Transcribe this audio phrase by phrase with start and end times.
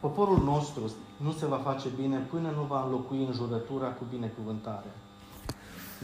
[0.00, 4.94] Poporul nostru nu se va face bine până nu va înlocui înjurătura cu binecuvântarea.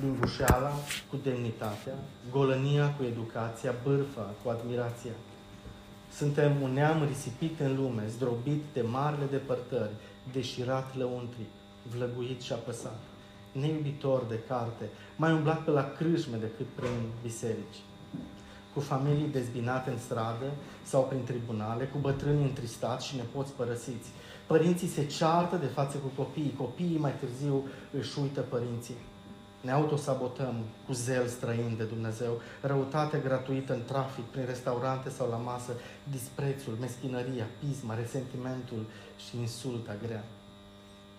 [0.00, 0.70] Lingușeala
[1.10, 1.94] cu demnitatea,
[2.30, 5.12] golănia cu educația, bârfa cu admirația.
[6.12, 9.94] Suntem un neam risipit în lume, zdrobit de marile depărtări,
[10.32, 11.48] deșirat lăuntric,
[11.96, 13.00] vlăguit și apăsat,
[13.52, 17.80] neiubitor de carte, mai umblat pe la crâșme decât prin biserici
[18.74, 20.50] cu familii dezbinate în stradă
[20.82, 24.08] sau prin tribunale, cu bătrâni întristați și nepoți părăsiți.
[24.46, 27.64] Părinții se ceartă de față cu copiii, copiii mai târziu
[27.98, 28.96] își uită părinții.
[29.60, 30.54] Ne autosabotăm
[30.86, 35.72] cu zel străin de Dumnezeu, răutate gratuită în trafic, prin restaurante sau la masă,
[36.10, 38.86] disprețul, meschinăria, pisma, resentimentul
[39.28, 40.24] și insulta grea.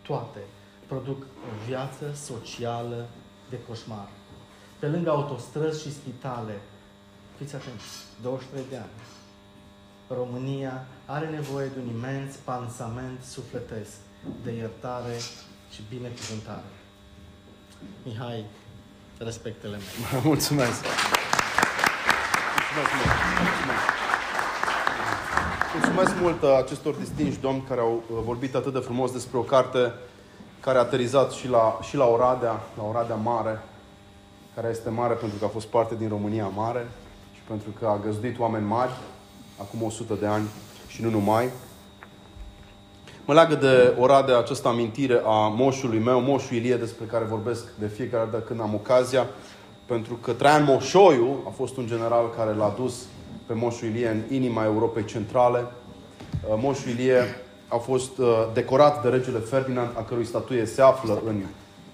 [0.02, 0.40] Toate
[0.88, 3.08] produc o viață socială
[3.50, 4.10] de coșmar.
[4.80, 6.62] Pe lângă autostrăzi și spitale,
[7.38, 7.86] Fiți atenți,
[8.22, 8.96] 23 de ani.
[10.08, 13.96] România are nevoie de un imens pansament sufletesc
[14.44, 15.18] de iertare
[15.74, 16.70] și binecuvântare.
[18.04, 18.46] Mihai,
[19.18, 20.24] respectele mele.
[20.24, 20.82] Mulțumesc!
[22.56, 23.16] Mulțumesc mult!
[23.46, 23.86] Mulțumesc.
[25.74, 29.42] Mulțumesc mult uh, acestor distinși domni care au uh, vorbit atât de frumos despre o
[29.42, 29.94] carte
[30.60, 33.64] care a aterizat și la, și la Oradea, la Oradea Mare,
[34.56, 36.88] care este mare pentru că a fost parte din România Mare
[37.48, 38.92] pentru că a găzduit oameni mari,
[39.62, 40.48] acum 100 de ani
[40.88, 41.50] și nu numai.
[43.26, 47.88] Mă leagă de Oradea această amintire a moșului meu, moșul Ilie, despre care vorbesc de
[47.88, 49.28] fiecare dată când am ocazia,
[49.86, 53.04] pentru că Traian Moșoiu a fost un general care l-a dus
[53.46, 55.60] pe moșul Ilie în inima Europei Centrale.
[55.60, 57.22] Uh, moșul Ilie
[57.68, 61.42] a fost uh, decorat de regele Ferdinand, a cărui statuie se află în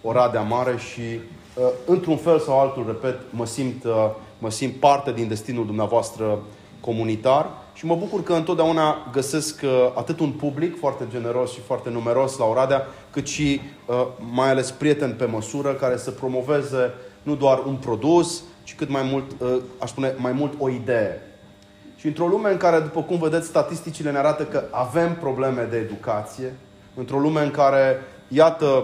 [0.01, 3.85] Oradea Mare și, uh, într-un fel sau altul, repet, mă simt
[4.41, 6.39] mă simt parte din destinul dumneavoastră
[6.79, 11.89] comunitar și mă bucur că întotdeauna găsesc uh, atât un public foarte generos și foarte
[11.89, 17.35] numeros la Oradea, cât și uh, mai ales prieteni pe măsură care să promoveze nu
[17.35, 21.21] doar un produs, ci cât mai mult, uh, aș spune, mai mult o idee.
[21.95, 25.77] Și într-o lume în care, după cum vedeți, statisticile ne arată că avem probleme de
[25.77, 26.53] educație,
[26.95, 28.83] într-o lume în care, iată,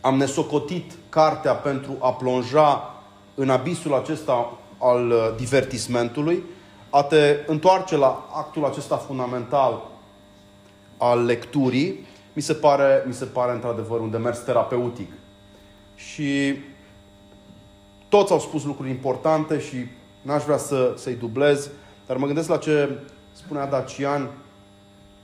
[0.00, 2.93] am nesocotit cartea pentru a plonja
[3.34, 6.42] în abisul acesta al uh, divertismentului,
[6.90, 9.82] a te întoarce la actul acesta fundamental
[10.96, 15.12] al lecturii, mi se pare, mi se pare într-adevăr un demers terapeutic.
[15.94, 16.54] Și
[18.08, 19.76] toți au spus lucruri importante și
[20.22, 21.70] n-aș vrea să, să-i dublez,
[22.06, 22.98] dar mă gândesc la ce
[23.32, 24.30] spunea Dacian.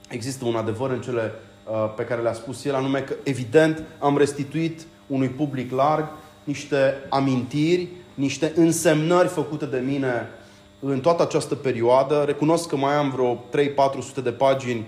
[0.09, 1.32] Există un adevăr în cele
[1.65, 6.09] uh, pe care le-a spus el, anume că, evident, am restituit unui public larg
[6.44, 7.88] niște amintiri
[8.20, 10.28] niște însemnări făcute de mine
[10.81, 12.22] în toată această perioadă.
[12.26, 14.86] Recunosc că mai am vreo 3-400 de pagini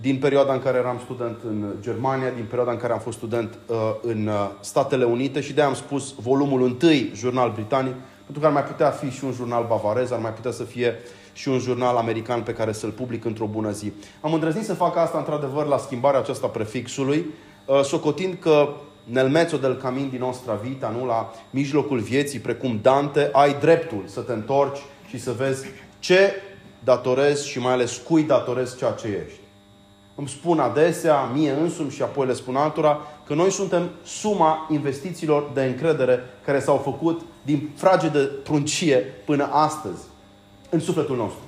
[0.00, 3.58] din perioada în care eram student în Germania, din perioada în care am fost student
[3.66, 7.94] uh, în uh, Statele Unite și de am spus volumul întâi, jurnal britanic,
[8.24, 10.94] pentru că ar mai putea fi și un jurnal bavarez, ar mai putea să fie
[11.32, 13.92] și un jurnal american pe care să-l public într-o bună zi.
[14.20, 17.26] Am îndrăznit să fac asta într-adevăr la schimbarea aceasta prefixului,
[17.66, 18.68] uh, socotind că
[19.04, 21.06] nel mezzo del camin di nostra vita, nu?
[21.06, 25.66] la mijlocul vieții, precum Dante, ai dreptul să te întorci și să vezi
[25.98, 26.32] ce
[26.84, 29.38] datorezi și mai ales cui datorezi ceea ce ești.
[30.14, 35.50] Îmi spun adesea, mie însumi și apoi le spun altora, că noi suntem suma investițiilor
[35.54, 40.02] de încredere care s-au făcut din frage de pruncie până astăzi,
[40.70, 41.42] în sufletul nostru.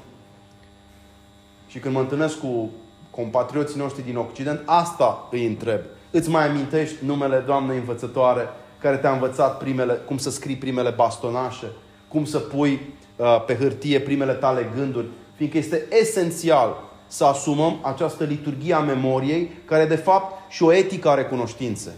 [1.67, 2.71] Și când mă întâlnesc cu
[3.11, 5.81] compatrioții noștri din Occident, asta îi întreb.
[6.17, 8.49] Îți mai amintești numele doamnei învățătoare
[8.81, 11.67] care te-a învățat primele, cum să scrii primele bastonașe,
[12.09, 18.25] cum să pui uh, pe hârtie primele tale gânduri, fiindcă este esențial să asumăm această
[18.25, 21.93] liturghie a memoriei, care de fapt și o etică a recunoștinței.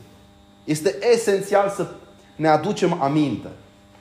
[0.64, 1.86] Este esențial să
[2.36, 3.48] ne aducem aminte.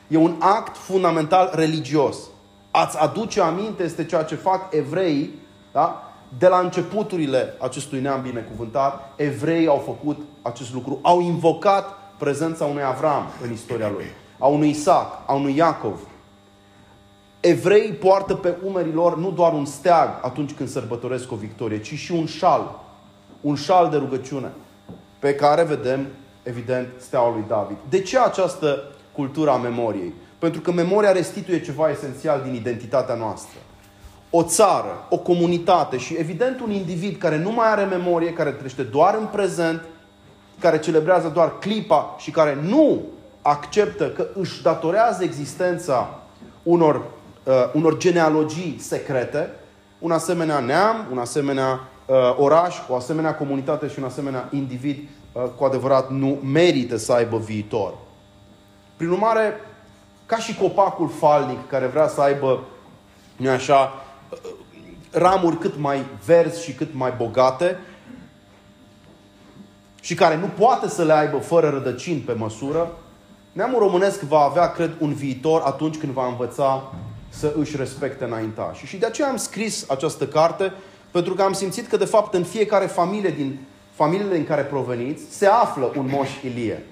[0.07, 2.17] E un act fundamental religios.
[2.71, 5.33] Ați aduce aminte este ceea ce fac evreii
[5.71, 6.06] da?
[6.37, 10.99] De la începuturile acestui neam binecuvântat, evreii au făcut acest lucru.
[11.01, 14.05] Au invocat prezența unui Avram în istoria lui,
[14.39, 15.99] a unui Isaac, a unui Iacov.
[17.39, 21.93] Evreii poartă pe umerii lor nu doar un steag atunci când sărbătoresc o victorie, ci
[21.93, 22.79] și un șal.
[23.41, 24.51] Un șal de rugăciune
[25.19, 26.07] pe care vedem,
[26.43, 27.77] evident, steaua lui David.
[27.89, 30.13] De ce această cultură a memoriei?
[30.39, 33.59] Pentru că memoria restituie ceva esențial din identitatea noastră
[34.29, 38.83] o țară, o comunitate și evident un individ care nu mai are memorie, care trăiește
[38.83, 39.81] doar în prezent,
[40.59, 43.01] care celebrează doar clipa și care nu
[43.41, 46.19] acceptă că își datorează existența
[46.63, 46.95] unor,
[47.43, 49.49] uh, unor genealogii secrete,
[49.99, 54.97] un asemenea neam, un asemenea uh, oraș, o asemenea comunitate și un asemenea individ
[55.31, 57.93] uh, cu adevărat nu merită să aibă viitor.
[58.95, 59.53] Prin urmare,
[60.25, 62.63] ca și copacul falnic care vrea să aibă,
[63.35, 64.06] nu așa, uh,
[65.11, 67.77] ramuri cât mai verzi și cât mai bogate
[70.01, 72.91] și care nu poate să le aibă fără rădăcini pe măsură,
[73.51, 76.91] neamul românesc va avea, cred, un viitor atunci când va învăța
[77.29, 78.87] să își respecte înaintașii.
[78.87, 80.73] Și de aceea am scris această carte,
[81.11, 83.59] pentru că am simțit că, de fapt, în fiecare familie din
[83.91, 86.85] familiile în care proveniți, se află un moș Ilie,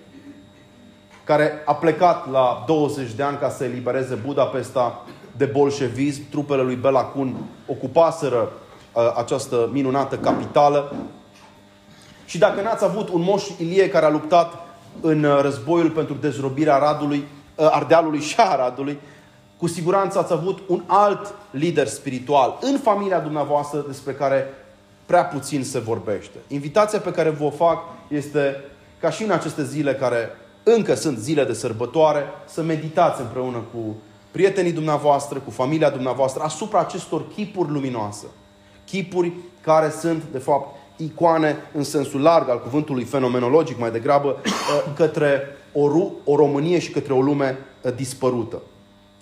[1.24, 5.06] care a plecat la 20 de ani ca să elibereze Budapesta
[5.38, 6.30] de bolșevism.
[6.30, 7.36] Trupele lui Bela Kun
[7.68, 8.52] ocupaseră
[8.94, 10.96] uh, această minunată capitală.
[12.26, 14.54] Și dacă n-ați avut un moș Ilie care a luptat
[15.02, 17.18] în uh, războiul pentru dezrobirea Radului,
[17.56, 19.00] uh, Ardealului și Aradului,
[19.58, 24.54] cu siguranță ați avut un alt lider spiritual în familia dumneavoastră despre care
[25.06, 26.38] prea puțin se vorbește.
[26.48, 28.64] Invitația pe care vă fac este
[29.00, 30.30] ca și în aceste zile care
[30.64, 33.96] încă sunt zile de sărbătoare, să meditați împreună cu
[34.36, 38.26] prietenii dumneavoastră, cu familia dumneavoastră, asupra acestor chipuri luminoase.
[38.86, 44.94] Chipuri care sunt, de fapt, icoane în sensul larg al cuvântului fenomenologic, mai degrabă, uh,
[45.00, 45.42] către
[45.74, 45.90] o,
[46.24, 48.62] o Românie și către o lume uh, dispărută.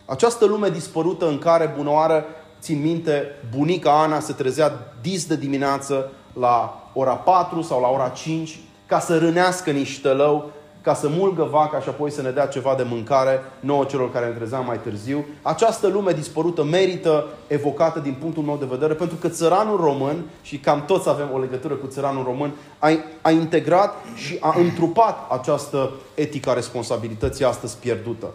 [0.06, 2.26] Această lume dispărută în care, bunoară,
[2.62, 8.10] țin minte, bunica Ana se trezea dis de dimineață la ora 4 sau la ora
[8.10, 10.52] 5 ca să rânească niște lău
[10.84, 14.26] ca să mulgă vaca și apoi să ne dea ceva de mâncare nouă celor care
[14.26, 15.26] ne trezeam mai târziu.
[15.42, 20.58] Această lume dispărută merită evocată din punctul meu de vedere pentru că țăranul român, și
[20.58, 22.90] cam toți avem o legătură cu țăranul român, a,
[23.22, 28.28] a integrat și a întrupat această etică a responsabilității astăzi pierdută.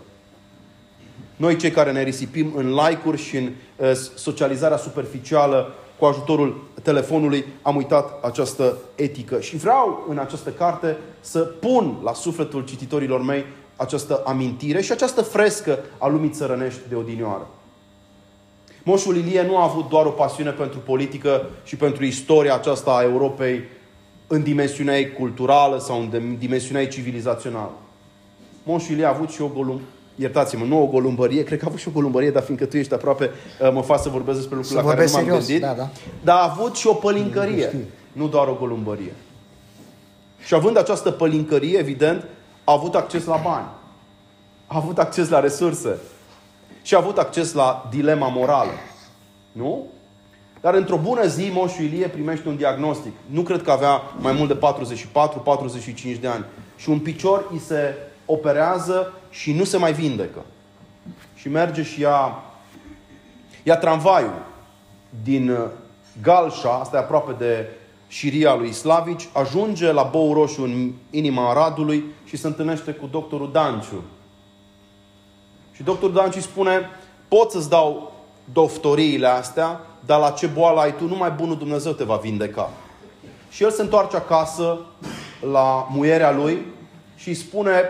[1.36, 7.44] Noi cei care ne risipim în like-uri și în uh, socializarea superficială cu ajutorul telefonului
[7.62, 9.40] am uitat această etică.
[9.40, 13.44] Și vreau în această carte să pun la sufletul cititorilor mei
[13.76, 17.46] această amintire și această frescă a lumii țărănești de odinioară.
[18.82, 23.02] Moșul Ilie nu a avut doar o pasiune pentru politică și pentru istoria aceasta a
[23.02, 23.62] Europei
[24.26, 27.72] în dimensiunea ei culturală sau în dimensiunea ei civilizațională.
[28.62, 29.80] Moșul Ilie a avut și o golum,
[30.18, 32.94] iertați-mă, nu o golumbărie, cred că a avut și o golumbărie, dar fiindcă tu ești
[32.94, 33.30] aproape,
[33.60, 35.46] uh, mă fac să vorbesc despre lucruri la care nu m-am serios.
[35.46, 35.60] gândit.
[35.60, 35.88] Da, da.
[36.22, 39.14] Dar a avut și o pălincărie, nu doar o golumbărie.
[40.44, 42.26] Și având această pălincărie, evident,
[42.64, 43.66] a avut acces la bani.
[44.66, 45.98] A avut acces la resurse.
[46.82, 48.70] Și a avut acces la dilema morală.
[49.52, 49.86] Nu?
[50.60, 53.12] Dar într-o bună zi, Moșul Ilie primește un diagnostic.
[53.26, 54.58] Nu cred că avea mai mult de
[56.16, 56.44] 44-45 de ani.
[56.76, 57.94] Și un picior îi se
[58.26, 60.44] operează și nu se mai vindecă.
[61.34, 62.42] Și merge și ia,
[63.62, 64.46] ia tramvaiul
[65.22, 65.58] din uh,
[66.22, 67.66] Galșa, asta e aproape de
[68.08, 73.52] șiria lui Slavici, ajunge la Bou Roșu în inima Aradului și se întâlnește cu doctorul
[73.52, 74.02] Danciu.
[75.72, 76.90] Și doctorul Danciu îi spune,
[77.28, 78.12] pot să-ți dau
[78.52, 82.70] doftoriile astea, dar la ce boală ai tu, numai bunul Dumnezeu te va vindeca.
[83.50, 84.78] Și el se întoarce acasă
[85.52, 86.58] la muierea lui
[87.16, 87.82] și îi spune,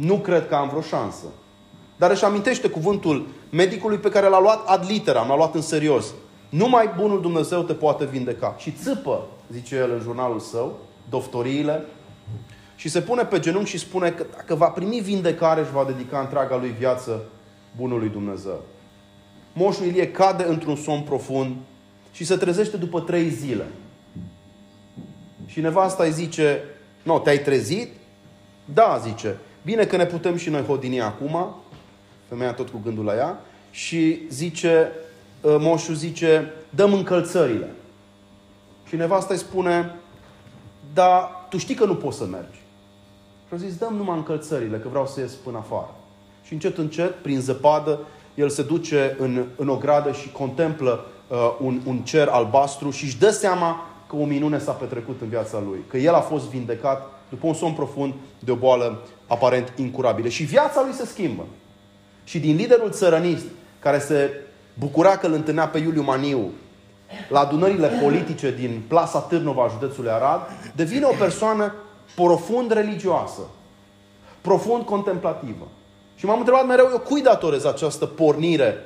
[0.00, 1.26] nu cred că am vreo șansă.
[1.96, 6.14] Dar își amintește cuvântul medicului pe care l-a luat ad literam, l-a luat în serios.
[6.48, 8.54] Numai bunul Dumnezeu te poate vindeca.
[8.58, 11.84] Și țâpă, zice el în jurnalul său, doftoriile,
[12.76, 16.20] și se pune pe genunchi și spune că dacă va primi vindecare, își va dedica
[16.20, 17.22] întreaga lui viață
[17.76, 18.62] bunului Dumnezeu.
[19.52, 21.56] Moșul Ilie cade într-un somn profund
[22.12, 23.66] și se trezește după trei zile.
[25.46, 26.62] Și nevasta îi zice,
[27.02, 27.92] nu, te-ai trezit?
[28.64, 29.36] Da, zice.
[29.66, 31.54] Bine că ne putem și noi hodini acum,
[32.28, 34.92] femeia tot cu gândul la ea, și zice,
[35.44, 37.72] ă, moșul zice, dăm încălțările.
[38.88, 39.94] Și nevasta îi spune,
[40.94, 42.58] dar tu știi că nu poți să mergi.
[43.46, 45.94] Și au zis, dăm numai încălțările, că vreau să ies până afară.
[46.42, 47.98] Și încet, încet, prin zăpadă,
[48.34, 53.04] el se duce în, în o gradă și contemplă uh, un, un cer albastru și
[53.04, 55.78] își dă seama că o minune s-a petrecut în viața lui.
[55.88, 60.28] Că el a fost vindecat după un somn profund de o boală aparent incurabilă.
[60.28, 61.46] Și viața lui se schimbă.
[62.24, 63.44] Și din liderul țărănist,
[63.78, 64.30] care se
[64.74, 66.50] bucura că îl întâlnea pe Iuliu Maniu
[67.28, 70.40] la adunările politice din plasa Târnova, județului Arad,
[70.74, 71.74] devine o persoană
[72.14, 73.40] profund religioasă,
[74.40, 75.68] profund contemplativă.
[76.14, 78.76] Și m-am întrebat mereu, eu cui datorez această pornire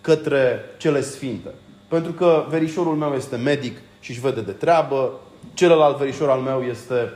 [0.00, 1.48] către cele sfinte?
[1.88, 5.20] Pentru că verișorul meu este medic și își vede de treabă,
[5.54, 7.12] celălalt verișor al meu este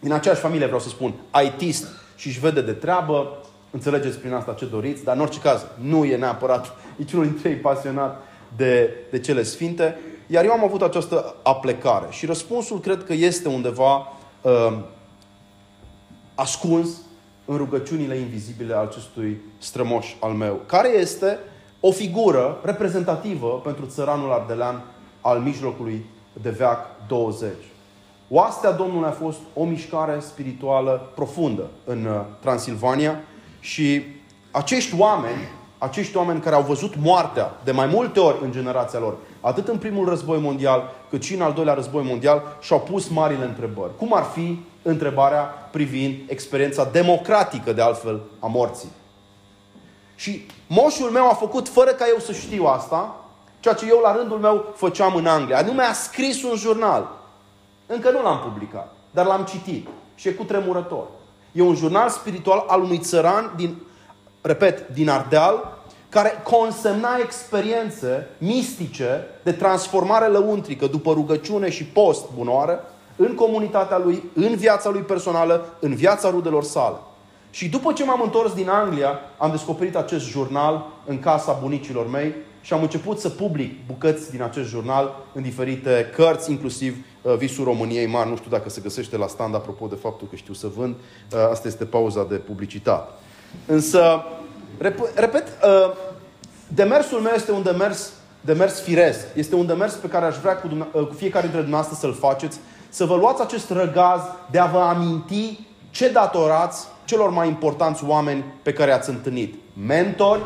[0.00, 1.14] din aceeași familie, vreau să spun,
[1.44, 3.38] ITist și își vede de treabă,
[3.70, 7.56] înțelegeți prin asta ce doriți, dar în orice caz nu e neapărat niciunul dintre ei
[7.56, 8.22] pasionat
[8.56, 9.98] de, de cele sfinte.
[10.26, 14.78] Iar eu am avut această aplecare și răspunsul cred că este undeva uh,
[16.34, 16.88] ascuns
[17.44, 21.38] în rugăciunile invizibile al acestui strămoș al meu, care este
[21.80, 24.82] o figură reprezentativă pentru țăranul ardelean
[25.20, 26.04] al mijlocului
[26.42, 27.50] de veac 20.
[28.32, 33.20] Oastea Domnului a fost o mișcare spirituală profundă în uh, Transilvania
[33.60, 34.02] și
[34.50, 39.16] acești oameni, acești oameni care au văzut moartea de mai multe ori în generația lor,
[39.40, 43.44] atât în primul război mondial, cât și în al doilea război mondial, și-au pus marile
[43.44, 43.96] întrebări.
[43.96, 48.90] Cum ar fi întrebarea privind experiența democratică, de altfel, a morții?
[50.14, 53.24] Și moșul meu a făcut, fără ca eu să știu asta,
[53.60, 55.58] ceea ce eu la rândul meu făceam în Anglia.
[55.58, 57.18] Anume a scris un jurnal.
[57.92, 59.88] Încă nu l-am publicat, dar l-am citit.
[60.14, 61.06] Și e cu tremurător.
[61.52, 63.76] E un jurnal spiritual al unui țăran din,
[64.40, 65.78] repet, din Ardeal,
[66.08, 72.84] care consemna experiențe mistice de transformare lăuntrică după rugăciune și post bunoară
[73.16, 76.96] în comunitatea lui, în viața lui personală, în viața rudelor sale.
[77.50, 82.34] Și după ce m-am întors din Anglia, am descoperit acest jurnal în casa bunicilor mei
[82.60, 87.64] și am început să public bucăți din acest jurnal în diferite cărți, inclusiv uh, Visul
[87.64, 88.28] României Mari.
[88.28, 90.94] Nu știu dacă se găsește la stand, apropo de faptul că știu să vând.
[90.94, 93.10] Uh, asta este pauza de publicitate.
[93.66, 94.24] Însă,
[94.78, 95.92] rep- repet, uh,
[96.68, 99.26] demersul meu este un demers, demers firesc.
[99.34, 102.58] Este un demers pe care aș vrea cu, cu fiecare dintre dumneavoastră să-l faceți.
[102.88, 108.44] Să vă luați acest răgaz de a vă aminti ce datorați celor mai importanți oameni
[108.62, 109.54] pe care ați întâlnit.
[109.86, 110.42] Mentori,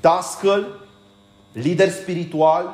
[0.00, 0.66] dascăli,
[1.62, 2.68] lideri spirituali,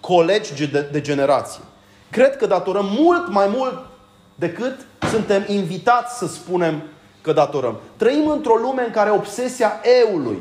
[0.00, 1.62] colegi de, de generație.
[2.10, 3.86] Cred că datorăm mult mai mult
[4.34, 6.82] decât suntem invitați să spunem
[7.20, 7.76] că datorăm.
[7.96, 10.38] Trăim într-o lume în care obsesia eului,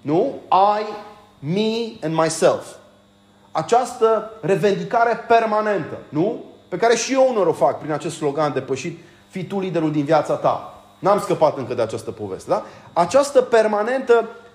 [0.00, 0.34] nu?
[0.80, 0.84] I,
[1.38, 2.66] me and myself.
[3.50, 6.44] Această revendicare permanentă, nu?
[6.68, 8.98] Pe care și eu unor o fac prin acest slogan depășit,
[9.28, 10.82] fii tu liderul din viața ta.
[10.98, 12.64] N-am scăpat încă de această poveste, da?
[12.92, 14.49] Această permanentă uh,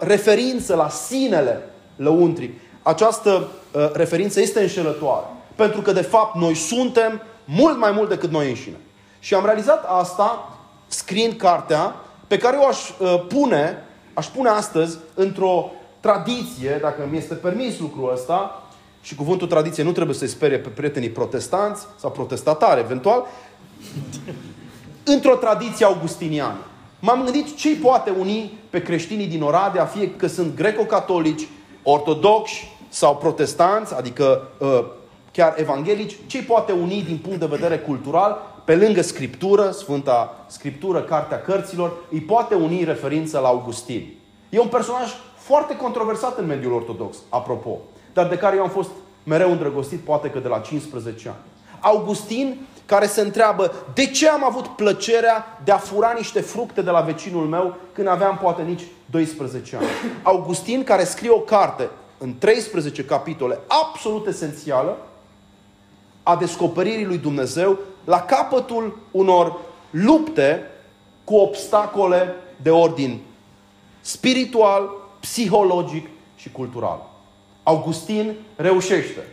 [0.00, 1.62] referință la sinele
[1.96, 5.26] lăuntric, această uh, referință este înșelătoare.
[5.54, 8.76] Pentru că, de fapt, noi suntem mult mai mult decât noi înșine.
[9.18, 11.94] Și am realizat asta scriind cartea
[12.26, 17.78] pe care eu aș uh, pune, aș pune astăzi într-o tradiție, dacă mi este permis
[17.78, 18.62] lucrul ăsta,
[19.02, 23.26] și cuvântul tradiție nu trebuie să-i sperie pe prietenii protestanți sau protestatari, eventual,
[25.04, 26.58] într-o tradiție augustiniană.
[27.00, 31.48] M-am gândit ce poate uni pe creștinii din Oradea, fie că sunt greco-catolici,
[31.82, 34.84] ortodoxi sau protestanți, adică uh,
[35.32, 41.00] chiar evanghelici, ce poate uni din punct de vedere cultural, pe lângă Scriptură, Sfânta Scriptură,
[41.00, 44.14] Cartea Cărților, îi poate uni referință la Augustin.
[44.48, 47.78] E un personaj foarte controversat în mediul ortodox, apropo,
[48.12, 48.90] dar de care eu am fost
[49.22, 51.38] mereu îndrăgostit, poate că de la 15 ani.
[51.80, 56.90] Augustin care se întreabă de ce am avut plăcerea de a fura niște fructe de
[56.90, 59.86] la vecinul meu când aveam poate nici 12 ani.
[60.22, 61.88] Augustin care scrie o carte
[62.18, 64.96] în 13 capitole absolut esențială
[66.22, 69.56] a descoperirii lui Dumnezeu la capătul unor
[69.90, 70.70] lupte
[71.24, 73.20] cu obstacole de ordin
[74.00, 74.90] spiritual,
[75.20, 77.10] psihologic și cultural.
[77.62, 79.26] Augustin reușește.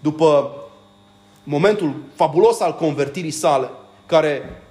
[0.00, 0.50] După
[1.46, 3.70] momentul fabulos al convertirii sale,
[4.06, 4.62] care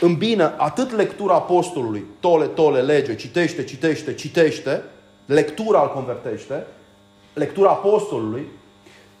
[0.00, 4.82] îmbină atât lectura apostolului, tole, tole, lege, citește, citește, citește,
[5.26, 6.66] lectura îl convertește,
[7.34, 8.46] lectura apostolului,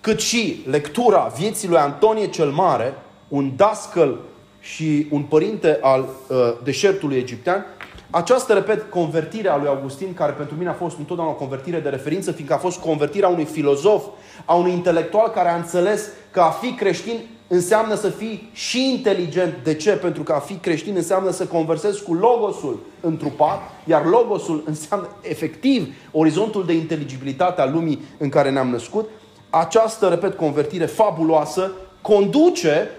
[0.00, 2.94] cât și lectura vieții lui Antonie cel Mare,
[3.28, 4.18] un dascăl
[4.60, 7.66] și un părinte al uh, deșertului egiptean,
[8.10, 11.88] această, repet, convertire a lui Augustin, care pentru mine a fost întotdeauna o convertire de
[11.88, 14.04] referință, fiindcă a fost convertirea unui filozof,
[14.44, 19.54] a unui intelectual care a înțeles că a fi creștin înseamnă să fii și inteligent.
[19.62, 19.90] De ce?
[19.90, 25.94] Pentru că a fi creștin înseamnă să conversezi cu Logosul întrupat, iar Logosul înseamnă efectiv
[26.12, 29.08] orizontul de inteligibilitate al lumii în care ne-am născut.
[29.50, 32.90] Această, repet, convertire fabuloasă conduce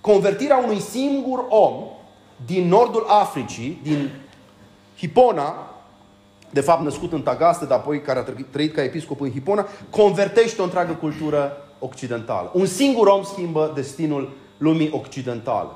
[0.00, 1.72] convertirea unui singur om
[2.46, 4.10] din nordul Africii, din
[4.98, 5.70] Hipona,
[6.50, 10.60] de fapt născut în Tagaste, dar apoi care a trăit ca episcop în Hipona, convertește
[10.60, 12.50] o întreagă cultură occidentală.
[12.54, 15.68] Un singur om schimbă destinul lumii occidentale.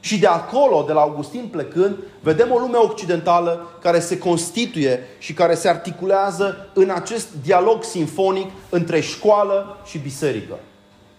[0.00, 5.32] Și de acolo, de la Augustin plecând, vedem o lume occidentală care se constituie și
[5.32, 10.58] care se articulează în acest dialog sinfonic între școală și biserică.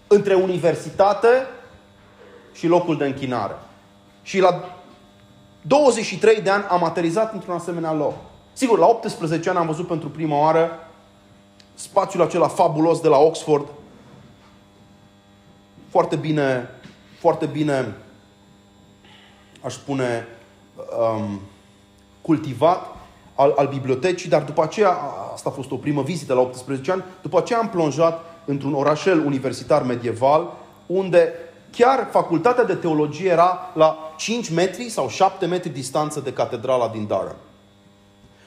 [0.07, 1.27] Între universitate
[2.53, 3.55] și locul de închinare.
[4.21, 4.78] Și la
[5.69, 8.13] 23 de ani am aterizat într-un asemenea loc.
[8.53, 10.69] Sigur, la 18 ani am văzut pentru prima oară
[11.73, 13.67] spațiul acela fabulos de la Oxford,
[15.89, 16.69] foarte bine,
[17.19, 17.95] foarte bine,
[19.61, 20.27] aș spune,
[20.75, 21.39] um,
[22.21, 22.95] cultivat
[23.35, 24.97] al, al bibliotecii, dar după aceea,
[25.33, 29.25] asta a fost o primă vizită la 18 ani, după aceea am plonjat într-un orașel
[29.25, 30.53] universitar medieval,
[30.85, 31.33] unde
[31.71, 37.07] chiar facultatea de teologie era la 5 metri sau 7 metri distanță de catedrala din
[37.07, 37.35] Durham.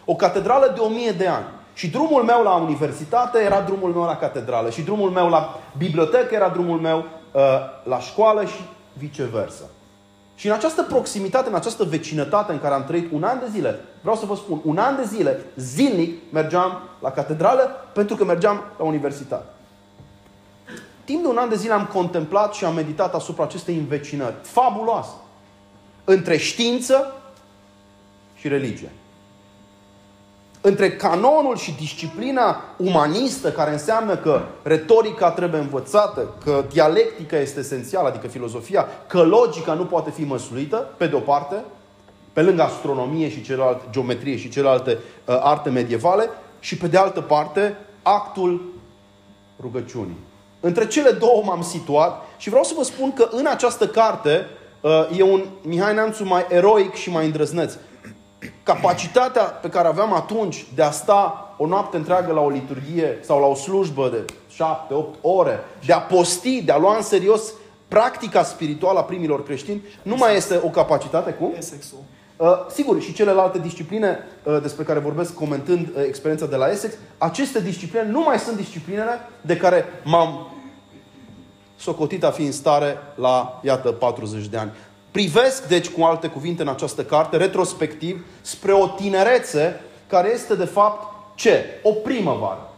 [0.05, 1.45] O catedrală de 1000 de ani.
[1.75, 4.71] Și drumul meu la universitate era drumul meu la catedrală.
[4.71, 7.43] Și drumul meu la bibliotecă era drumul meu uh,
[7.85, 8.61] la școală și
[8.93, 9.65] viceversa.
[10.35, 13.81] Și în această proximitate, în această vecinătate în care am trăit un an de zile,
[14.01, 17.63] vreau să vă spun, un an de zile, zilnic, mergeam la catedrală
[17.93, 19.45] pentru că mergeam la universitate.
[21.05, 25.15] Timp de un an de zile am contemplat și am meditat asupra acestei învecinări fabuloase
[26.05, 27.13] între știință
[28.35, 28.91] și religie
[30.65, 38.09] între canonul și disciplina umanistă, care înseamnă că retorica trebuie învățată, că dialectica este esențială,
[38.09, 41.65] adică filozofia, că logica nu poate fi măsluită, pe de o parte,
[42.33, 46.29] pe lângă astronomie și celelalte, geometrie și celelalte uh, arte medievale,
[46.61, 48.73] și pe de altă parte, actul
[49.61, 50.17] rugăciunii.
[50.65, 54.47] Între cele două m-am situat și vreau să vă spun că în această carte
[54.81, 57.73] uh, e un Mihai Neamțu mai eroic și mai îndrăzneț
[58.63, 63.41] capacitatea pe care aveam atunci de a sta o noapte întreagă la o liturghie sau
[63.41, 67.53] la o slujbă de 7-8 ore, de a posti, de a lua în serios
[67.89, 71.53] practica spirituală a primilor creștini, nu mai este o capacitate cu?
[71.57, 71.99] Essexul.
[71.99, 72.22] Uh,
[72.71, 77.61] sigur, și celelalte discipline uh, despre care vorbesc comentând uh, experiența de la Essex, aceste
[77.61, 80.53] discipline nu mai sunt disciplinele de care m-am
[81.77, 84.71] socotit a fi în stare la, iată, 40 de ani.
[85.11, 90.65] Privesc, deci, cu alte cuvinte, în această carte, retrospectiv, spre o tinerețe care este, de
[90.65, 91.65] fapt, ce?
[91.83, 92.73] O primăvară.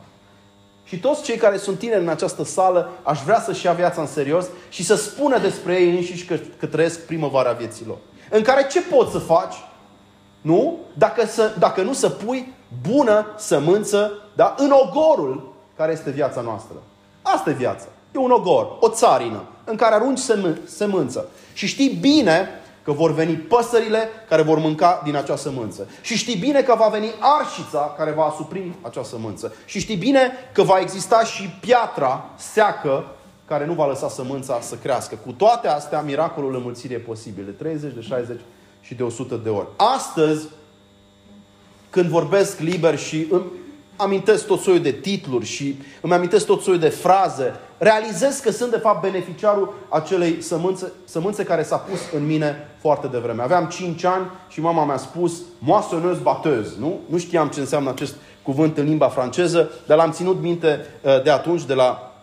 [0.85, 4.06] Și toți cei care sunt tineri în această sală, aș vrea să-și ia viața în
[4.06, 7.97] serios și să spună despre ei înșiși că, că trăiesc primăvara vieților.
[8.30, 9.54] În care ce poți să faci?
[10.41, 10.78] Nu?
[10.95, 12.52] Dacă, să, dacă nu să pui
[12.89, 14.54] bună sămânță da?
[14.58, 16.75] în ogorul care este viața noastră.
[17.23, 17.84] Asta e viața.
[18.15, 20.21] E un ogor, o țarină, în care arunci
[20.65, 21.28] sămânță.
[21.52, 22.49] Și știi bine
[22.84, 25.89] că vor veni păsările care vor mânca din acea sămânță.
[26.00, 29.54] Și știi bine că va veni arșița care va asupri acea sămânță.
[29.65, 33.04] Și știi bine că va exista și piatra seacă
[33.47, 35.15] care nu va lăsa sămânța să crească.
[35.25, 37.45] Cu toate astea, miracolul înmulțirii e posibil.
[37.45, 38.41] De 30, de 60
[38.80, 39.67] și de 100 de ori.
[39.76, 40.47] Astăzi,
[41.91, 43.26] când vorbesc liber și
[43.97, 48.71] amintesc tot soiul de titluri și îmi amintesc tot soiul de fraze, realizez că sunt
[48.71, 53.43] de fapt beneficiarul acelei sămânțe, sămânțe care s-a pus în mine foarte devreme.
[53.43, 57.00] Aveam 5 ani și mama mi-a spus moissonneuse batteuse, nu?
[57.07, 61.30] Nu știam ce înseamnă acest cuvânt în limba franceză, dar l-am ținut minte uh, de
[61.30, 62.13] atunci, de la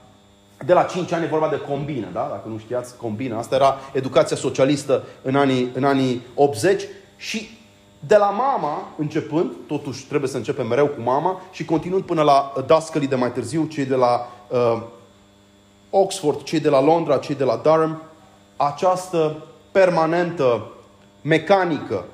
[0.65, 2.27] de la 5 ani e vorba de combină, da?
[2.29, 3.37] Dacă nu știați, combină.
[3.37, 6.83] Asta era educația socialistă în anii, în anii 80
[7.17, 7.49] și
[7.99, 12.53] de la mama, începând, totuși trebuie să începem mereu cu mama și continuând până la
[12.67, 14.81] dascălii de mai târziu, cei de la uh,
[15.89, 18.01] Oxford, cei de la Londra, cei de la Durham,
[18.57, 20.71] această permanentă
[21.21, 22.05] mecanică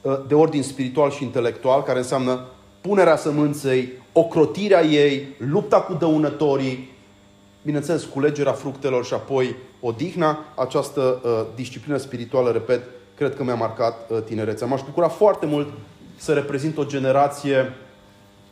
[0.00, 2.40] uh, de ordin spiritual și intelectual, care înseamnă
[2.80, 6.96] punerea sămânței, ocrotirea ei, lupta cu dăunătorii,
[7.68, 12.82] bineînțeles, culegerea fructelor și apoi odihna, această uh, disciplină spirituală, repet,
[13.14, 14.66] cred că mi-a marcat uh, tinerețea.
[14.66, 15.68] M-aș bucura foarte mult
[16.16, 17.72] să reprezint o generație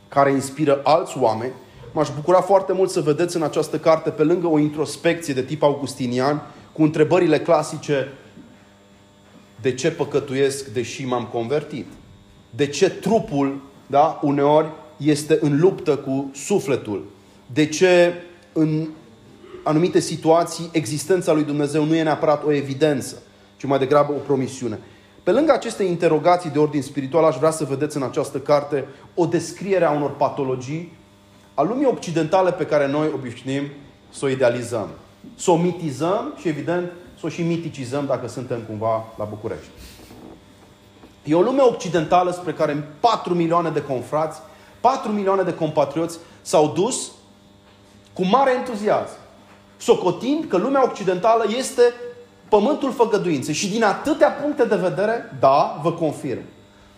[0.09, 1.53] care inspiră alți oameni.
[1.93, 5.63] M-aș bucura foarte mult să vedeți în această carte, pe lângă o introspecție de tip
[5.63, 8.13] augustinian, cu întrebările clasice
[9.61, 11.87] de ce păcătuiesc deși m-am convertit?
[12.51, 17.05] De ce trupul, da, uneori este în luptă cu sufletul?
[17.53, 18.13] De ce
[18.53, 18.89] în
[19.67, 23.17] anumite situații existența lui Dumnezeu nu e neapărat o evidență?
[23.57, 24.79] ci mai degrabă o promisiune.
[25.23, 29.27] Pe lângă aceste interogații de ordin spiritual, aș vrea să vedeți în această carte o
[29.27, 30.93] descriere a unor patologii
[31.55, 33.63] a lumii occidentale pe care noi obișnuim
[34.11, 34.89] să o idealizăm.
[35.37, 39.71] Să o mitizăm și, evident, să o și miticizăm dacă suntem cumva la București.
[41.25, 44.41] E o lume occidentală spre care 4 milioane de confrați,
[44.81, 47.11] 4 milioane de compatrioți s-au dus
[48.13, 49.17] cu mare entuziasm,
[49.77, 51.83] socotind că lumea occidentală este
[52.49, 53.55] pământul făgăduinței.
[53.55, 56.43] Și din atâtea puncte de vedere, da, vă confirm.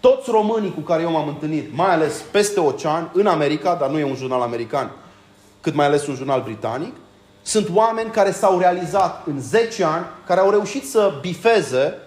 [0.00, 3.98] Toți românii cu care eu m-am întâlnit, mai ales peste ocean, în America, dar nu
[3.98, 4.90] e un jurnal american,
[5.60, 6.94] cât mai ales un jurnal britanic,
[7.42, 11.98] sunt oameni care s-au realizat în 10 ani, care au reușit să bifeze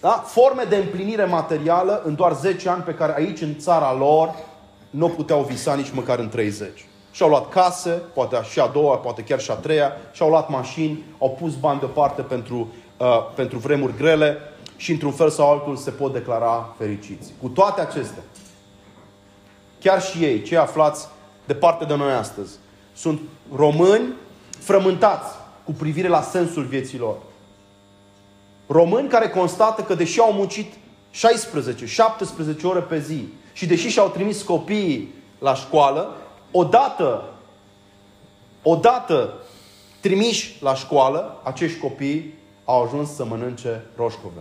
[0.00, 4.34] da, forme de împlinire materială în doar 10 ani pe care aici, în țara lor,
[4.90, 6.86] nu puteau visa nici măcar în 30.
[7.10, 11.04] Și-au luat case, poate și a doua, poate chiar și a treia, și-au luat mașini,
[11.18, 14.38] au pus bani deoparte pentru, uh, pentru vremuri grele
[14.76, 17.32] și într-un fel sau altul se pot declara fericiți.
[17.42, 18.22] Cu toate acestea,
[19.80, 21.08] chiar și ei, cei aflați
[21.44, 22.56] departe de noi astăzi,
[22.94, 23.20] sunt
[23.54, 24.14] români
[24.58, 27.16] frământați cu privire la sensul vieții lor.
[28.66, 30.72] Români care constată că deși au muncit
[31.12, 36.16] 16-17 ore pe zi și deși și-au trimis copiii la școală,
[36.50, 37.24] odată,
[38.62, 39.32] odată
[40.00, 42.34] trimiși la școală, acești copii
[42.64, 44.40] au ajuns să mănânce roșcove.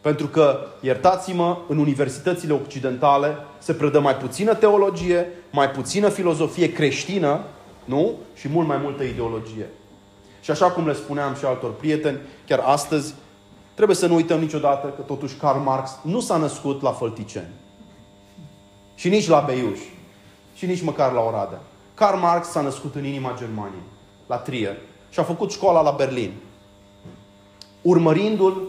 [0.00, 7.40] Pentru că, iertați-mă, în universitățile occidentale se predă mai puțină teologie, mai puțină filozofie creștină,
[7.84, 8.12] nu?
[8.34, 9.68] Și mult mai multă ideologie.
[10.40, 13.14] Și așa cum le spuneam și altor prieteni, chiar astăzi,
[13.74, 17.52] trebuie să nu uităm niciodată că totuși Karl Marx nu s-a născut la Fălticeni.
[18.94, 19.78] Și nici la Beiuș.
[20.54, 21.60] Și nici măcar la Oradea.
[21.94, 23.82] Karl Marx s-a născut în inima Germaniei,
[24.26, 24.76] la Trier.
[25.10, 26.32] Și a făcut școala la Berlin.
[27.82, 28.62] Urmărindu-l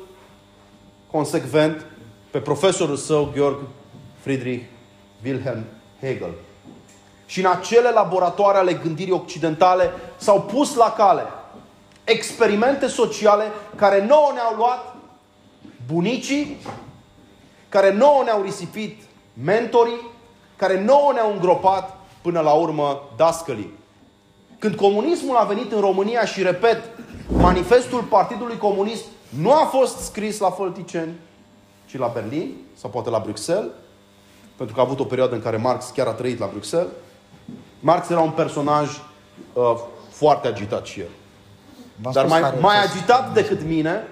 [1.12, 1.86] consecvent
[2.32, 3.58] pe profesorul său, Georg
[4.20, 4.64] Friedrich
[5.24, 5.64] Wilhelm
[6.02, 6.34] Hegel.
[7.26, 11.24] Și în acele laboratoare ale gândirii occidentale s-au pus la cale
[12.04, 13.44] experimente sociale
[13.76, 14.96] care nouă ne-au luat
[15.88, 16.58] bunicii,
[17.70, 19.02] care nouă ne-au risipit
[19.44, 20.14] mentorii,
[20.56, 23.74] care nouă ne-au îngropat până la urmă dascălii.
[24.60, 26.84] Când comunismul a venit în România și, repet,
[27.28, 31.14] manifestul Partidului Comunist nu a fost scris la Fălticeni,
[31.86, 33.72] ci la Berlin sau poate la Bruxelles,
[34.56, 36.92] pentru că a avut o perioadă în care Marx chiar a trăit la Bruxelles.
[37.80, 38.90] Marx era un personaj
[39.54, 39.64] uh,
[40.10, 41.10] foarte agitat și el.
[42.12, 44.08] Dar mai, mai agitat decât mine,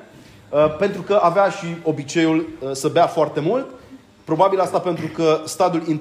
[0.49, 3.67] uh, pentru că avea și obiceiul uh, să bea foarte mult
[4.23, 5.99] Probabil asta pentru că stadiul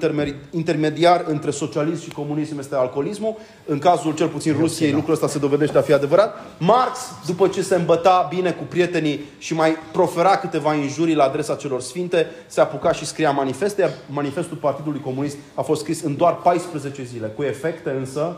[0.51, 3.35] intermediar între socialism și comunism este alcoolismul.
[3.65, 6.35] În cazul cel puțin Rusiei, lucrul ăsta se dovedește a fi adevărat.
[6.59, 11.55] Marx, după ce se îmbăta bine cu prietenii și mai profera câteva injurii la adresa
[11.55, 16.17] celor sfinte, se apuca și scria manifeste, iar manifestul Partidului Comunist a fost scris în
[16.17, 18.37] doar 14 zile, cu efecte însă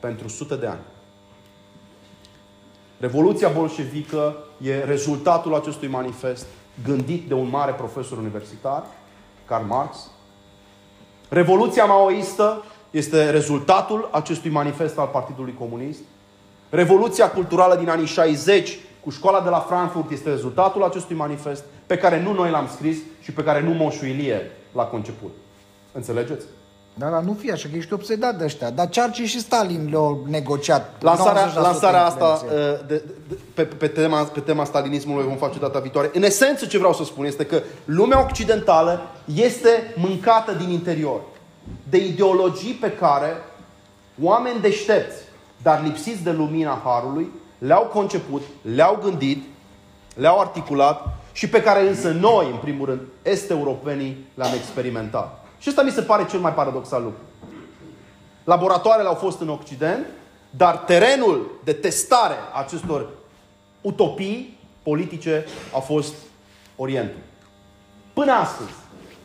[0.00, 0.80] pentru sute de ani.
[2.98, 6.46] Revoluția bolșevică e rezultatul acestui manifest
[6.82, 8.86] gândit de un mare profesor universitar,
[9.46, 10.10] Karl Marx.
[11.28, 16.00] Revoluția maoistă este rezultatul acestui manifest al Partidului Comunist.
[16.70, 21.96] Revoluția culturală din anii 60 cu școala de la Frankfurt este rezultatul acestui manifest pe
[21.96, 25.30] care nu noi l-am scris și pe care nu Moșu Ilie l-a conceput.
[25.92, 26.44] Înțelegeți?
[26.96, 28.70] Da, dar nu fi așa, că ești obsedat de ăștia.
[28.70, 31.02] Dar Churchill și Stalin le-au negociat.
[31.02, 32.50] Lansarea, lansarea asta uh,
[32.86, 36.10] de, de, pe, pe, tema, pe tema stalinismului vom face data viitoare.
[36.14, 39.00] În esență ce vreau să spun este că lumea occidentală
[39.34, 41.20] este mâncată din interior
[41.88, 43.36] de ideologii pe care
[44.22, 45.16] oameni deștepți,
[45.62, 48.42] dar lipsiți de lumina Harului, le-au conceput,
[48.74, 49.44] le-au gândit,
[50.14, 55.43] le-au articulat și pe care însă noi, în primul rând, este europenii, le-am experimentat.
[55.64, 57.18] Și asta mi se pare cel mai paradoxal lucru.
[58.44, 60.06] Laboratoarele au fost în Occident,
[60.50, 63.08] dar terenul de testare a acestor
[63.80, 66.14] utopii politice a fost
[66.76, 67.18] Orientul.
[68.12, 68.70] Până astăzi.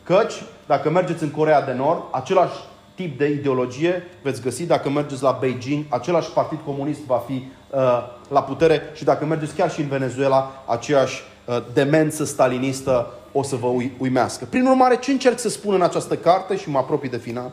[0.02, 0.32] Căci,
[0.66, 2.54] dacă mergeți în Corea de Nord, același
[2.94, 4.66] tip de ideologie veți găsi.
[4.66, 7.80] Dacă mergeți la Beijing, același partid comunist va fi uh,
[8.28, 13.56] la putere și dacă mergeți chiar și în Venezuela, aceeași uh, demență stalinistă o să
[13.56, 13.66] vă
[13.98, 14.44] uimească.
[14.44, 17.52] Prin urmare, ce încerc să spun în această carte și mă apropii de final,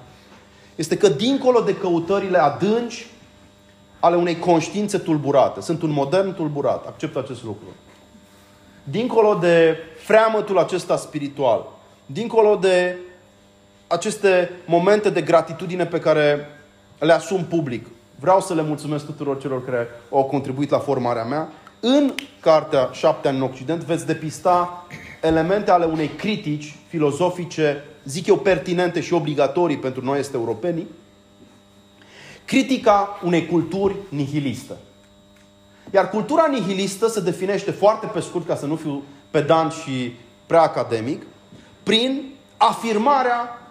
[0.75, 3.07] este că dincolo de căutările adânci
[3.99, 7.67] ale unei conștiințe tulburate, sunt un modern tulburat, accept acest lucru,
[8.83, 11.65] dincolo de freamătul acesta spiritual,
[12.05, 12.97] dincolo de
[13.87, 16.47] aceste momente de gratitudine pe care
[16.99, 17.87] le asum public,
[18.19, 23.27] vreau să le mulțumesc tuturor celor care au contribuit la formarea mea, în cartea Șapte
[23.27, 24.85] ani în Occident veți depista
[25.21, 30.88] elemente ale unei critici filozofice, zic eu, pertinente și obligatorii pentru noi este europenii,
[32.45, 34.73] critica unei culturi nihiliste.
[35.93, 40.13] Iar cultura nihilistă se definește foarte pe scurt, ca să nu fiu pedant și
[40.45, 41.25] prea academic,
[41.84, 43.62] prin afirmarea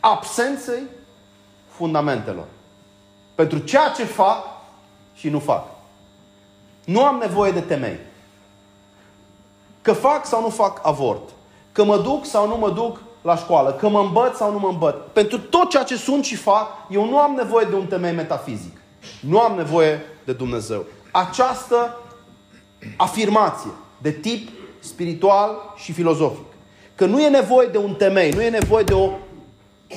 [0.00, 0.82] absenței
[1.68, 2.46] fundamentelor.
[3.34, 4.44] Pentru ceea ce fac
[5.14, 5.68] și nu fac.
[6.84, 7.98] Nu am nevoie de temei.
[9.86, 11.28] Că fac sau nu fac avort.
[11.72, 13.72] Că mă duc sau nu mă duc la școală.
[13.72, 15.12] Că mă îmbăt sau nu mă îmbăt.
[15.12, 18.76] Pentru tot ceea ce sunt și fac, eu nu am nevoie de un temei metafizic.
[19.20, 20.84] Nu am nevoie de Dumnezeu.
[21.10, 21.96] Această
[22.96, 26.46] afirmație de tip spiritual și filozofic.
[26.94, 29.10] Că nu e nevoie de un temei, nu e nevoie de o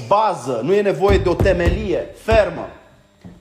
[0.08, 2.70] bază, nu e nevoie de o temelie fermă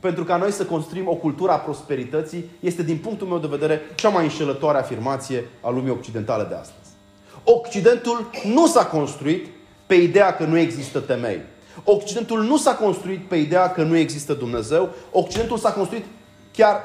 [0.01, 3.81] pentru ca noi să construim o cultură a prosperității, este, din punctul meu de vedere,
[3.95, 6.89] cea mai înșelătoare afirmație a lumii occidentale de astăzi.
[7.45, 9.47] Occidentul nu s-a construit
[9.87, 11.41] pe ideea că nu există temei.
[11.85, 14.89] Occidentul nu s-a construit pe ideea că nu există Dumnezeu.
[15.13, 16.05] Occidentul s-a construit
[16.53, 16.81] chiar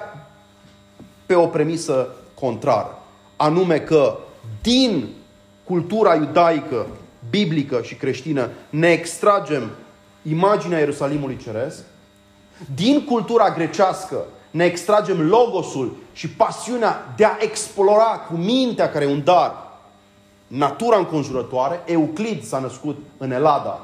[1.25, 2.99] pe o premisă contrară.
[3.35, 4.17] Anume că
[4.61, 5.07] din
[5.63, 6.87] cultura iudaică,
[7.29, 9.69] biblică și creștină ne extragem
[10.29, 11.83] imaginea Ierusalimului Ceresc,
[12.75, 14.17] din cultura grecească
[14.51, 19.55] ne extragem logosul și pasiunea de a explora cu mintea care e un dar
[20.47, 21.81] natura înconjurătoare.
[21.85, 23.79] Euclid s-a născut în Elada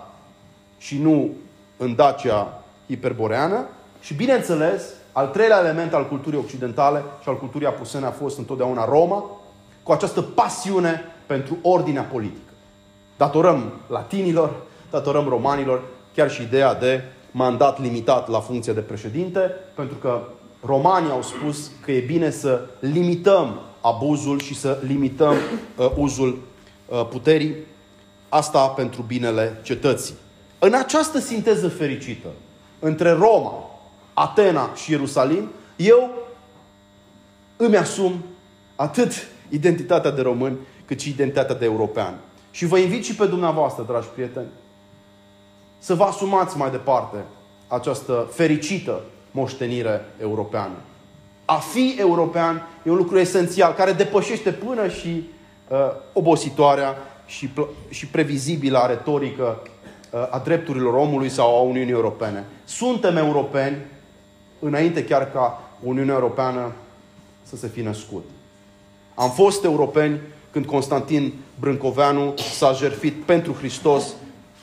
[0.78, 1.30] și nu
[1.78, 3.66] în Dacia hiperboreană.
[4.02, 8.86] Și bineînțeles, al treilea element al culturii occidentale și al culturii apusene a fost întotdeauna
[8.86, 9.24] Roma,
[9.84, 12.52] cu această pasiune pentru ordinea politică.
[13.18, 14.54] Datorăm latinilor,
[14.92, 15.82] datorăm romanilor,
[16.16, 19.40] chiar și ideea de mandat limitat la funcția de președinte,
[19.76, 20.22] pentru că
[20.66, 25.36] romanii au spus că e bine să limităm abuzul și să limităm
[25.76, 26.40] uh, uzul
[26.86, 27.56] uh, puterii.
[28.30, 30.16] Asta pentru binele cetății.
[30.60, 32.28] În această sinteză fericită
[32.80, 33.70] între Roma,
[34.14, 36.10] Atena și Ierusalim, eu
[37.58, 38.24] îmi asum
[38.76, 39.12] atât
[39.50, 42.20] identitatea de român, cât și identitatea de european.
[42.52, 44.48] Și vă invit și pe dumneavoastră, dragi prieteni,
[45.80, 47.18] să vă asumați mai departe
[47.68, 50.76] această fericită moștenire europeană.
[51.46, 55.30] A fi european e un lucru esențial, care depășește până și
[55.68, 55.78] uh,
[56.14, 57.50] obositoarea și,
[57.90, 59.62] și previzibilă retorică
[60.12, 62.46] uh, a drepturilor omului sau a Uniunii Europene.
[62.64, 63.78] Suntem europeni
[64.60, 66.72] înainte chiar ca Uniunea Europeană
[67.44, 68.24] să se fi născut.
[69.16, 70.20] Am fost europeni
[70.52, 74.14] când Constantin Brâncoveanu s-a jertfit pentru Hristos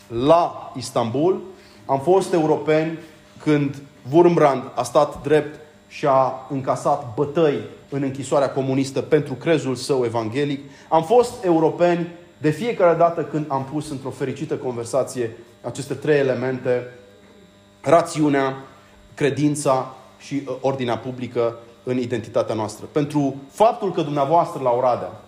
[0.09, 1.40] la Istanbul.
[1.87, 2.99] Am fost europeni
[3.42, 10.05] când Wurmbrand a stat drept și a încasat bătăi în închisoarea comunistă pentru crezul său
[10.05, 10.61] evanghelic.
[10.88, 16.87] Am fost europeni de fiecare dată când am pus într-o fericită conversație aceste trei elemente,
[17.81, 18.64] rațiunea,
[19.14, 22.87] credința și uh, ordinea publică în identitatea noastră.
[22.92, 25.21] Pentru faptul că dumneavoastră la Oradea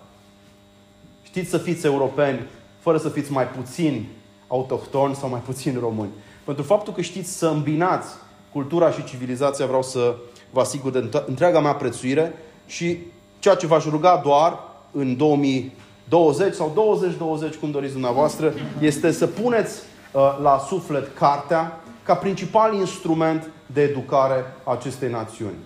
[1.21, 2.39] știți să fiți europeni
[2.79, 4.05] fără să fiți mai puțin
[4.49, 6.09] autohtoni sau mai puțin români.
[6.43, 8.07] Pentru faptul că știți să îmbinați
[8.51, 10.15] cultura și civilizația, vreau să
[10.49, 12.33] vă asigur de întreaga mea prețuire
[12.65, 12.97] și
[13.39, 14.59] ceea ce v-aș ruga doar
[14.91, 19.81] în 2020 sau 2020, cum doriți dumneavoastră, este să puneți
[20.11, 25.57] uh, la suflet cartea ca principal instrument de educare a acestei națiuni.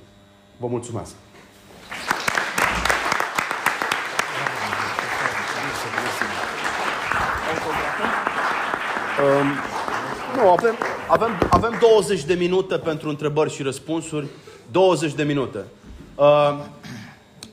[0.57, 1.22] Vă mulțumesc!
[9.23, 9.47] Um,
[10.35, 10.75] nu, avem,
[11.07, 14.27] avem, avem 20 de minute pentru întrebări și răspunsuri.
[14.71, 15.65] 20 de minute.
[16.15, 16.59] Uh,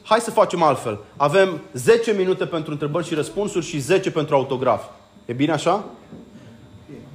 [0.02, 0.98] hai să facem altfel.
[1.16, 4.84] Avem 10 minute pentru întrebări și răspunsuri și 10 pentru autograf.
[5.24, 5.84] E bine așa?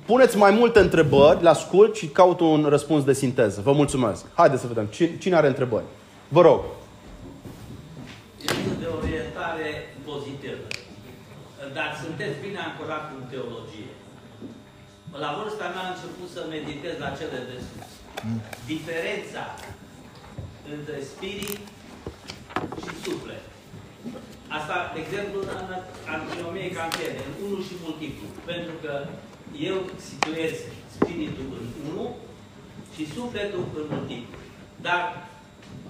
[0.05, 3.61] Puneți mai multe întrebări, le ascult și caut un răspuns de sinteză.
[3.63, 4.25] Vă mulțumesc.
[4.33, 4.85] Haideți să vedem.
[4.85, 5.83] Cine, cine are întrebări?
[6.27, 6.61] Vă rog.
[8.41, 10.67] Este de orientare pozitivă.
[11.73, 13.94] Dar sunteți bine ancorat în teologie.
[15.23, 17.89] La vârsta mea am început să meditez la cele de sus.
[18.71, 19.43] Diferența
[20.75, 21.61] între spirit
[22.81, 23.45] și suflet.
[24.57, 25.69] Asta, de exemplu, în
[26.15, 28.25] antinomie cantiene, în unul și multiplu.
[28.51, 28.93] Pentru că
[29.69, 29.77] eu
[30.09, 30.55] situez
[30.95, 32.09] spiritul în unul
[32.95, 34.37] și sufletul în multiplu.
[34.85, 35.01] Dar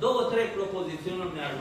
[0.04, 1.54] două, trei propozițiuni nu mi-ar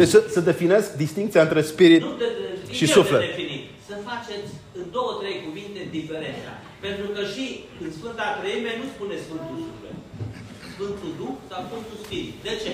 [0.00, 2.28] Deci să, să definesc distinția între spirit nu de,
[2.66, 3.20] de, și suflet.
[3.20, 3.64] De definit.
[3.88, 6.52] Să faceți în două, trei cuvinte diferența.
[6.86, 7.44] Pentru că și
[7.82, 9.96] în Sfânta Treime nu spune Sfântul Suflet.
[10.74, 12.34] Sfântul Duh sau Sfântul Spirit.
[12.46, 12.72] De ce?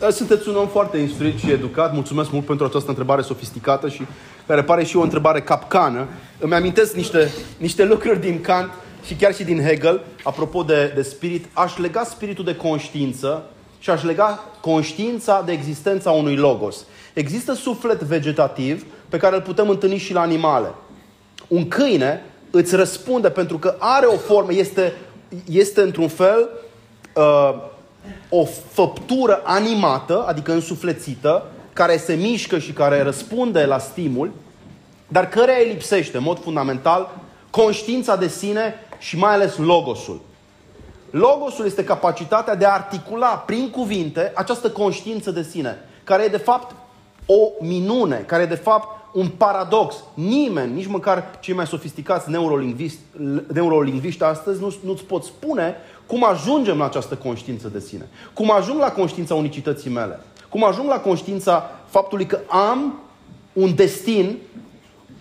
[0.00, 1.90] Da, sunteți un om foarte instruit și educat.
[1.94, 4.02] Mulțumesc mult pentru această întrebare sofisticată și
[4.46, 6.08] care pare și o întrebare capcană.
[6.38, 7.32] Îmi amintesc niște,
[7.66, 8.70] niște lucruri din Kant
[9.06, 11.46] și chiar și din Hegel, apropo de, de spirit.
[11.52, 13.44] Aș lega spiritul de conștiință
[13.78, 16.84] și aș lega conștiința de existența unui logos.
[17.12, 20.74] Există suflet vegetativ pe care îl putem întâlni și la animale.
[21.48, 24.92] Un câine îți răspunde pentru că are o formă, este,
[25.50, 26.48] este într-un fel
[27.14, 27.54] uh,
[28.28, 34.30] o făptură animată, adică însuflețită, care se mișcă și care răspunde la stimul,
[35.08, 37.10] dar care îi lipsește, în mod fundamental,
[37.50, 40.20] conștiința de sine și mai ales logosul.
[41.10, 46.36] Logosul este capacitatea de a articula prin cuvinte această conștiință de sine, care e de
[46.36, 46.74] fapt
[47.26, 49.94] o minune, care e de fapt un paradox.
[50.14, 52.98] Nimeni, nici măcar cei mai sofisticați neurolingviști,
[53.52, 58.08] neurolingviști astăzi nu, nu-ți pot spune cum ajungem la această conștiință de sine.
[58.34, 60.20] Cum ajung la conștiința unicității mele.
[60.48, 63.00] Cum ajung la conștiința faptului că am
[63.52, 64.36] un destin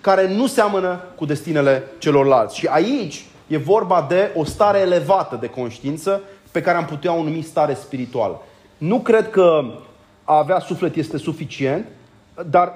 [0.02, 2.58] care nu seamănă cu destinele celorlalți.
[2.58, 6.22] Și aici e vorba de o stare elevată de conștiință
[6.52, 8.42] pe care am putea o numi stare spirituală.
[8.78, 9.64] Nu cred că
[10.24, 11.86] a avea suflet este suficient,
[12.50, 12.74] dar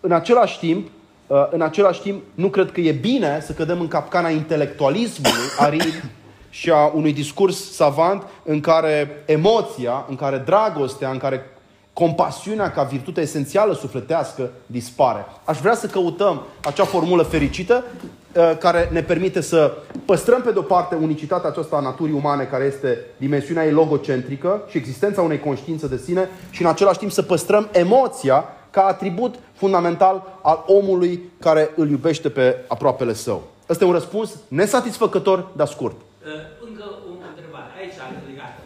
[0.00, 0.88] în același timp,
[1.26, 6.04] uh, în același timp, nu cred că e bine să cădem în capcana intelectualismului arid
[6.50, 11.44] și a unui discurs savant în care emoția, în care dragostea, în care
[11.92, 15.26] compasiunea ca virtute esențială sufletească dispare.
[15.44, 19.72] Aș vrea să căutăm acea formulă fericită uh, care ne permite să
[20.04, 24.76] păstrăm pe de-o parte unicitatea aceasta a naturii umane, care este dimensiunea ei logocentrică și
[24.76, 30.38] existența unei conștiințe de sine și în același timp să păstrăm emoția ca atribut fundamental
[30.42, 33.42] al omului care îl iubește pe aproapele său.
[33.68, 35.96] Ăsta e un răspuns nesatisfăcător, dar scurt.
[35.96, 37.94] Uh, încă o întrebare, aici
[38.30, 38.60] legată.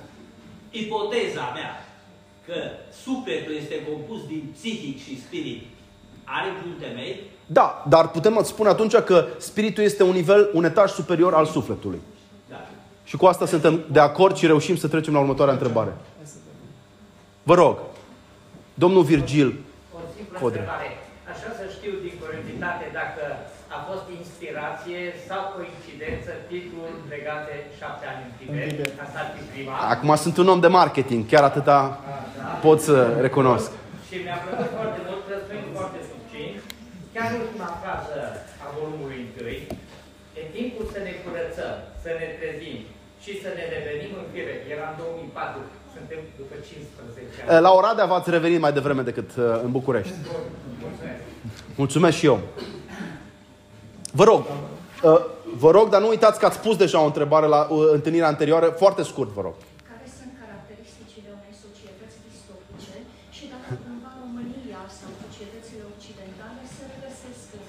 [0.70, 1.72] Ipoteza mea
[2.46, 2.54] că
[3.04, 5.62] sufletul este compus din psihic și spirit
[6.24, 7.20] are un temei?
[7.46, 12.00] Da, dar putem spune atunci că spiritul este un nivel, un etaj superior al sufletului.
[12.50, 12.66] Da.
[13.04, 15.96] Și cu asta suntem de acord și reușim să trecem la următoarea întrebare.
[17.42, 17.78] Vă rog,
[18.74, 19.54] domnul Virgil
[20.34, 20.60] O simplă Codre.
[20.60, 20.88] întrebare.
[21.30, 23.24] Aș vrea să știu din curiozitate dacă
[23.76, 28.74] a fost inspirație sau coincidență titlul legat de șapte ani în Tibet.
[29.04, 29.72] Asta ar fi prima.
[29.94, 31.78] Acum sunt un om de marketing, chiar atâta
[32.66, 33.70] pot să recunosc.
[34.08, 36.54] Și mi-a plăcut foarte mult, răspund foarte succint.
[37.14, 38.18] Chiar ultima frază
[38.64, 39.58] a volumului întâi.
[40.38, 42.78] E timpul să ne curățăm, să ne trezim
[43.24, 44.54] și să ne revenim în fire.
[44.74, 45.60] Era în 2004,
[45.96, 47.62] suntem după 15 ani.
[47.66, 50.14] La Oradea v-ați revenit mai devreme decât uh, în București.
[50.80, 51.22] Mulțumesc.
[51.82, 52.38] Mulțumesc și eu.
[54.20, 54.42] Vă rog,
[55.02, 55.20] uh,
[55.62, 58.66] vă rog, dar nu uitați că ați pus deja o întrebare la uh, întâlnirea anterioară.
[58.82, 59.54] Foarte scurt, vă rog.
[59.90, 62.94] care sunt caracteristicile unei societăți distopice
[63.36, 67.66] și dacă cumva România sau societățile occidentale se regăsesc în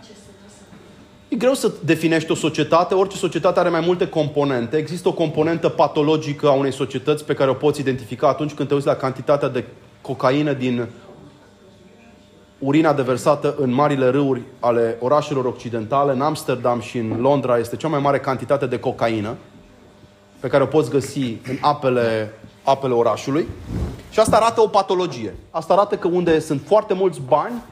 [0.00, 0.94] aceste trăsături.
[1.36, 2.94] E greu să definești o societate.
[2.94, 4.76] Orice societate are mai multe componente.
[4.76, 8.74] Există o componentă patologică a unei societăți pe care o poți identifica atunci când te
[8.74, 9.64] uiți la cantitatea de
[10.00, 10.88] cocaină din
[12.58, 16.12] urina deversată în marile râuri ale orașelor occidentale.
[16.12, 19.34] În Amsterdam și în Londra este cea mai mare cantitate de cocaină
[20.40, 23.46] pe care o poți găsi în apele, apele orașului.
[24.10, 25.34] Și asta arată o patologie.
[25.50, 27.62] Asta arată că unde sunt foarte mulți bani,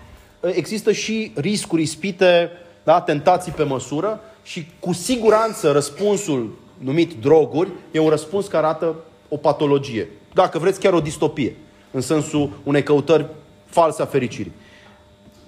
[0.41, 2.51] există și riscuri ispite,
[2.85, 8.95] da, tentații pe măsură și cu siguranță răspunsul numit droguri e un răspuns care arată
[9.29, 10.09] o patologie.
[10.33, 11.57] Dacă vreți, chiar o distopie,
[11.91, 13.27] în sensul unei căutări
[13.65, 14.53] false a fericirii.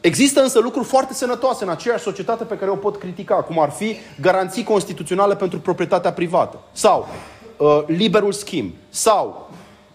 [0.00, 3.70] Există însă lucruri foarte sănătoase în aceeași societate pe care o pot critica, cum ar
[3.70, 7.08] fi garanții constituționale pentru proprietatea privată sau
[7.56, 9.50] uh, liberul schimb sau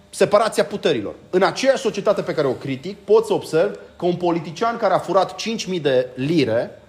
[0.10, 1.14] separația puterilor.
[1.30, 5.00] În aceeași societate pe care o critic, pot să observ că un politician care a
[5.00, 5.36] furat
[5.76, 6.81] 5.000 de lire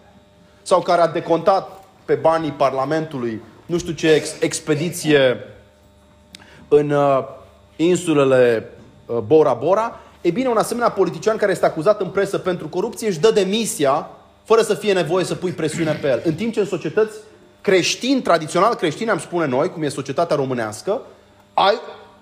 [0.63, 5.37] sau care a decontat pe banii Parlamentului nu știu ce ex- expediție
[6.69, 7.25] în uh,
[7.77, 8.69] insulele
[9.07, 13.09] uh, Bora Bora, e bine, un asemenea politician care este acuzat în presă pentru corupție
[13.09, 14.11] își dă demisia
[14.45, 16.23] fără să fie nevoie să pui presiune pe el.
[16.25, 17.17] În timp ce în societăți
[17.61, 21.01] creștini, tradițional creștini, am spune noi, cum e societatea românească,
[21.55, 21.75] ai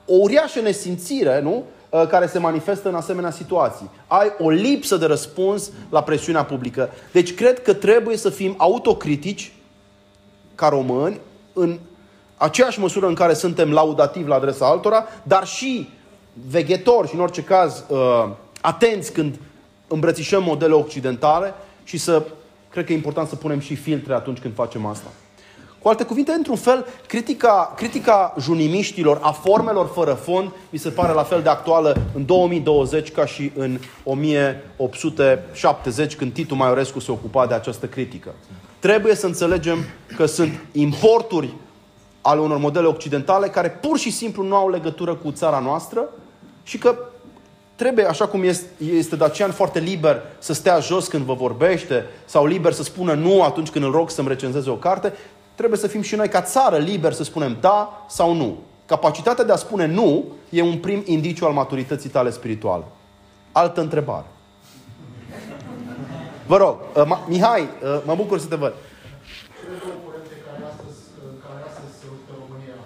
[0.07, 1.65] o uriașă nesimțire, nu?
[1.91, 3.91] Uh, care se manifestă în asemenea situații.
[4.07, 6.91] Ai o lipsă de răspuns la presiunea publică.
[7.13, 9.53] Deci cred că trebuie să fim autocritici
[10.55, 11.21] ca români
[11.53, 11.79] în
[12.37, 15.89] aceeași măsură în care suntem laudativi la adresa altora, dar și
[16.49, 18.29] veghetori și în orice caz uh,
[18.61, 19.39] atenți când
[19.89, 22.23] îmbrățișăm modele occidentale și să,
[22.69, 25.09] cred că e important să punem și filtre atunci când facem asta.
[25.83, 31.13] Cu alte cuvinte, într-un fel, critica, critica junimiștilor a formelor fără fond mi se pare
[31.13, 37.47] la fel de actuală în 2020 ca și în 1870, când Titu Maiorescu se ocupa
[37.47, 38.35] de această critică.
[38.79, 39.79] Trebuie să înțelegem
[40.17, 41.55] că sunt importuri
[42.21, 46.09] ale unor modele occidentale care pur și simplu nu au legătură cu țara noastră
[46.63, 46.99] și că
[47.75, 52.47] trebuie, așa cum este, este Dacian foarte liber să stea jos când vă vorbește sau
[52.47, 55.13] liber să spună nu atunci când îl rog să-mi recenzeze o carte,
[55.61, 58.59] trebuie să fim și noi ca țară liber să spunem da sau nu.
[58.87, 60.25] Capacitatea de a spune nu
[60.59, 62.85] e un prim indiciu al maturității tale spirituale.
[63.53, 64.29] Altă întrebare.
[66.47, 67.69] Vă rog, uh, Ma- Mihai, uh,
[68.09, 68.75] mă bucur să te văd.
[69.59, 71.01] Cele două curente care astăzi,
[71.45, 72.79] care astăzi se luptă în România,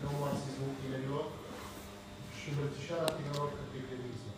[0.00, 1.24] neomarxismul tinerilor
[2.38, 4.28] și îmbrățișarea tinerilor către credenism.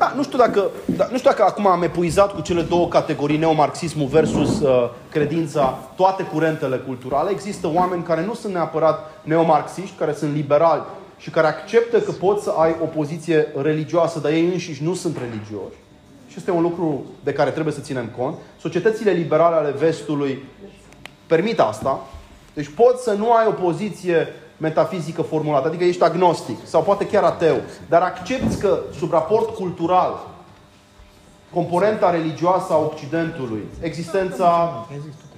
[0.00, 3.36] Da, nu știu dacă, da, nu știu dacă acum am epuizat cu cele două categorii,
[3.36, 7.30] neomarxismul versus uh, credința, toate curentele culturale.
[7.30, 10.82] Există oameni care nu sunt neapărat neomarxiști, care sunt liberali
[11.18, 15.16] și care acceptă că poți să ai o poziție religioasă, dar ei înșiși nu sunt
[15.16, 15.76] religioși.
[16.28, 18.34] Și este un lucru de care trebuie să ținem cont.
[18.60, 20.44] Societățile liberale ale vestului
[21.26, 22.00] permit asta.
[22.54, 24.28] Deci poți să nu ai o poziție
[24.60, 27.56] metafizică formulată, adică ești agnostic sau poate chiar ateu,
[27.88, 30.26] dar accepti că sub raport cultural,
[31.54, 34.72] componenta religioasă a Occidentului, existența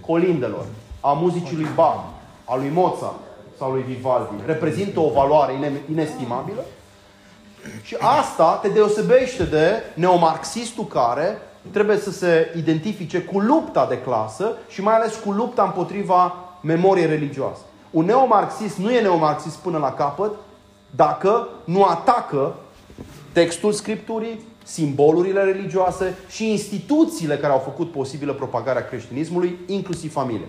[0.07, 0.65] colindelor,
[1.01, 2.05] a muzicii lui Bach,
[2.45, 3.21] a lui Mozart
[3.59, 6.65] sau lui Vivaldi, reprezintă o valoare ine- inestimabilă
[7.83, 11.39] și asta te deosebește de neomarxistul care
[11.71, 17.07] trebuie să se identifice cu lupta de clasă și mai ales cu lupta împotriva memoriei
[17.07, 17.61] religioase.
[17.93, 20.33] Un neomarxist nu e neomarxist până la capăt
[20.97, 22.55] dacă nu atacă
[23.33, 30.47] textul Scripturii, simbolurile religioase și instituțiile care au făcut posibilă propagarea creștinismului, inclusiv familia.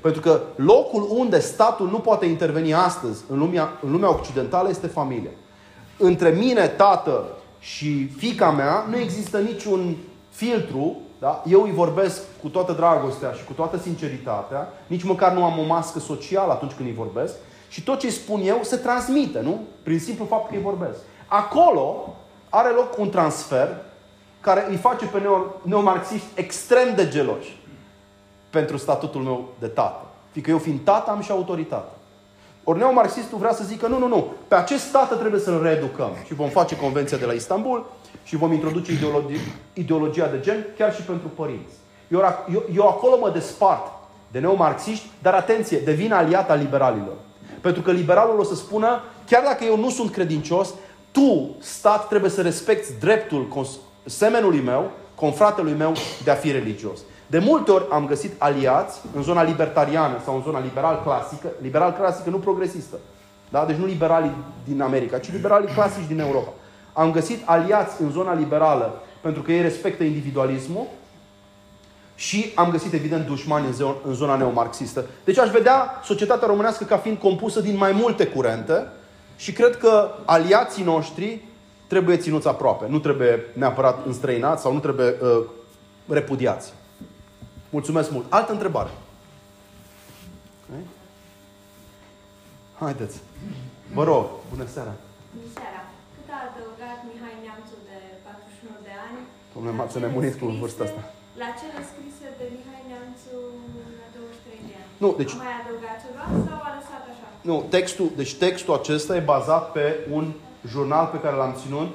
[0.00, 4.86] Pentru că locul unde statul nu poate interveni astăzi în lumea, în lumea occidentală este
[4.86, 5.30] familia.
[5.98, 7.24] Între mine, tată
[7.58, 9.96] și fica mea nu există niciun
[10.30, 11.42] filtru da?
[11.46, 15.62] Eu îi vorbesc cu toată dragostea și cu toată sinceritatea, nici măcar nu am o
[15.62, 17.34] mască socială atunci când îi vorbesc
[17.68, 19.60] și tot ce îi spun eu se transmite, nu?
[19.82, 20.98] Prin simplu fapt că îi vorbesc.
[21.26, 22.14] Acolo
[22.48, 23.68] are loc un transfer
[24.40, 27.60] care îi face pe neo, neomarxiști extrem de geloși
[28.50, 30.04] pentru statutul meu de tată.
[30.30, 31.90] Fiindcă eu fiind tată am și autoritate.
[32.64, 36.10] Ori neomarxistul vrea să zică, nu, nu, nu, pe acest tată trebuie să-l reeducăm.
[36.24, 37.86] Și vom face convenția de la Istanbul
[38.26, 39.40] și vom introduce ideologia,
[39.72, 41.74] ideologia de gen chiar și pentru părinți.
[42.08, 42.22] Eu,
[42.52, 43.92] eu, eu acolo mă despart
[44.30, 47.16] de neomarxiști, dar atenție, devin aliat al liberalilor.
[47.60, 50.74] Pentru că liberalul o să spună, chiar dacă eu nu sunt credincios,
[51.10, 53.66] tu, stat, trebuie să respecti dreptul
[54.04, 55.92] semenului meu, confratelui meu,
[56.24, 57.00] de a fi religios.
[57.26, 61.92] De multe ori am găsit aliați în zona libertariană sau în zona liberal clasică, liberal
[61.92, 62.96] clasică, nu progresistă.
[63.48, 63.64] Da?
[63.64, 66.52] Deci nu liberalii din America, ci liberalii clasici din Europa.
[66.96, 70.86] Am găsit aliați în zona liberală pentru că ei respectă individualismul
[72.14, 75.04] și am găsit, evident, dușmani în, în zona neomarxistă.
[75.24, 78.86] Deci aș vedea societatea românească ca fiind compusă din mai multe curente
[79.36, 81.44] și cred că aliații noștri
[81.86, 82.86] trebuie ținuți aproape.
[82.88, 85.44] Nu trebuie neapărat înstrăinați sau nu trebuie uh,
[86.08, 86.72] repudiați.
[87.70, 88.24] Mulțumesc mult.
[88.28, 88.90] Altă întrebare.
[90.68, 90.84] Okay?
[92.78, 93.16] Haideți.
[93.94, 94.94] Vă rog, bună seara.
[95.34, 95.80] Bună seara.
[96.14, 99.20] Cât a adăugat Mihai Neamțu de 41 de ani?
[99.56, 101.00] Domnule, m-ați nemunit cu vârsta asta.
[101.42, 103.36] La cele scrise de Mihai Neamțu
[104.00, 104.88] la 23 de ani.
[105.04, 105.32] Nu, deci...
[105.34, 107.26] A mai adăugat ceva sau a lăsat așa?
[107.50, 109.84] Nu, textul, deci textul acesta e bazat pe
[110.16, 110.24] un
[110.72, 111.90] jurnal pe care l-am ținut,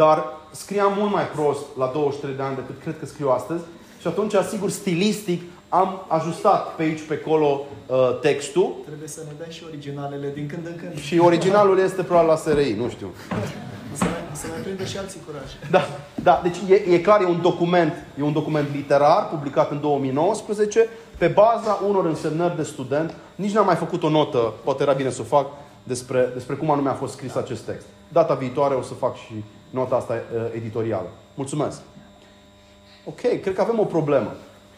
[0.00, 0.18] dar
[0.62, 3.64] scriam mult mai prost la 23 de ani decât cred că scriu astăzi
[4.00, 7.48] și atunci, sigur, stilistic, am ajustat pe aici, pe acolo
[7.86, 8.68] uh, textul.
[8.86, 10.98] Trebuie să ne dai și originalele din când în când.
[10.98, 13.08] Și originalul este probabil la SRI, nu știu.
[13.94, 15.70] Să mai, să mai prindă și alții curaj.
[15.70, 15.80] Da,
[16.22, 20.88] da, deci e, e clar, e un document, e un document literar, publicat în 2019,
[21.18, 23.14] pe baza unor însemnări de student.
[23.34, 25.46] Nici n-am mai făcut o notă, poate era bine să o fac,
[25.82, 27.86] despre, despre cum anume a fost scris acest text.
[28.08, 31.08] Data viitoare o să fac și nota asta uh, editorială.
[31.34, 31.80] Mulțumesc!
[33.04, 34.34] Ok, cred că avem o problemă.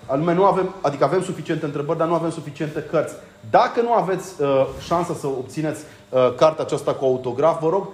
[0.07, 3.15] Anume, nu avem, adică avem suficiente întrebări, dar nu avem suficiente cărți.
[3.51, 7.93] Dacă nu aveți uh, șansa să obțineți uh, cartea aceasta cu autograf, vă rog uh,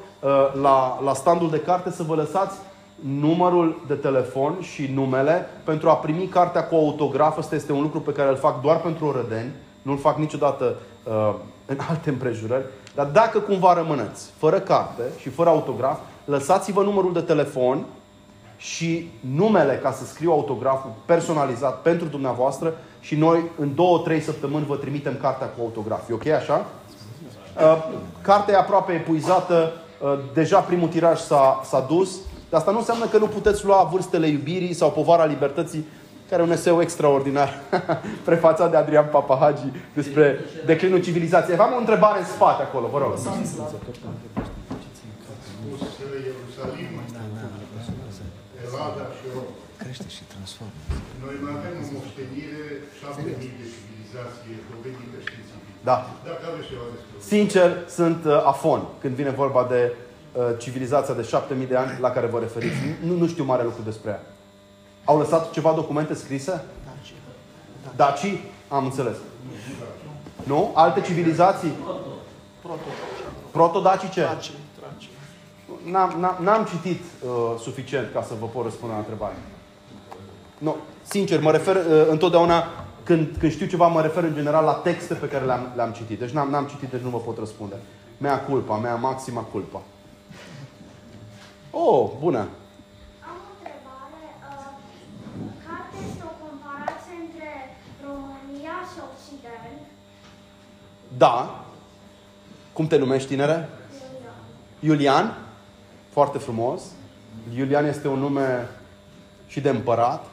[0.62, 2.56] la, la standul de carte să vă lăsați
[3.20, 7.38] numărul de telefon și numele pentru a primi cartea cu autograf.
[7.38, 9.52] Asta este un lucru pe care îl fac doar pentru orădeni.
[9.82, 11.34] Nu-l fac niciodată uh,
[11.66, 12.64] în alte împrejurări.
[12.94, 17.84] Dar dacă cumva rămâneți fără carte și fără autograf, lăsați-vă numărul de telefon
[18.56, 24.66] și numele ca să scriu autograful personalizat pentru dumneavoastră și noi în două, trei săptămâni
[24.66, 26.10] vă trimitem cartea cu autograf.
[26.10, 26.66] E ok așa?
[27.56, 27.84] Uh,
[28.22, 29.86] cartea e aproape epuizată, uh,
[30.32, 32.11] deja primul tiraj s-a, s-a dus,
[32.51, 35.86] dar asta nu înseamnă că nu puteți lua vârstele iubirii sau povara libertății,
[36.28, 37.61] care e un eseu extraordinar,
[38.28, 41.57] prefațat de Adrian Papahagi despre declinul civilizației.
[41.57, 43.12] Aveam o întrebare în spate acolo, vă rog.
[48.66, 49.49] Elada și Rom.
[49.82, 50.80] Crește și transformă.
[51.24, 52.64] Noi mai avem în moștenire
[53.01, 55.47] 7000 de civilizații dovedită științific.
[55.84, 56.06] Da.
[56.24, 59.94] Dacă aveți ceva despre Sincer, sunt uh, afon când vine vorba de
[60.32, 62.76] uh, civilizația de 7000 de ani la care vă referiți.
[63.04, 64.22] Nu, nu știu mare lucru despre ea.
[65.04, 66.64] Au lăsat ceva documente scrise?
[66.84, 67.14] Daci.
[67.96, 68.40] Daci?
[68.68, 69.16] Am înțeles.
[70.42, 70.72] Nu?
[70.74, 71.72] Alte civilizații?
[72.62, 72.78] Proto.
[73.50, 74.20] Proto-dacice?
[74.20, 74.50] Daci.
[75.84, 79.34] n-am, n-am, n-am citit uh, suficient ca să vă pot răspunde la întrebare.
[80.58, 82.66] Nu, sincer, mă refer uh, întotdeauna,
[83.09, 86.18] când, când știu ceva, mă refer în general la texte pe care le-am, le-am citit.
[86.18, 87.74] Deci n-am, n-am citit, deci nu vă pot răspunde.
[88.18, 89.82] Mea culpa, mea maxima culpa.
[91.70, 92.38] Oh, bună!
[92.38, 94.22] Am o întrebare.
[94.48, 94.66] Uh,
[95.66, 97.50] Carte este o comparație între
[98.06, 99.80] România și Occident.
[101.18, 101.64] Da.
[102.72, 103.68] Cum te numești, tinere?
[104.80, 105.38] Iulian.
[106.09, 106.82] Foarte frumos.
[107.56, 108.68] Iulian este un nume
[109.46, 110.24] și de împărat.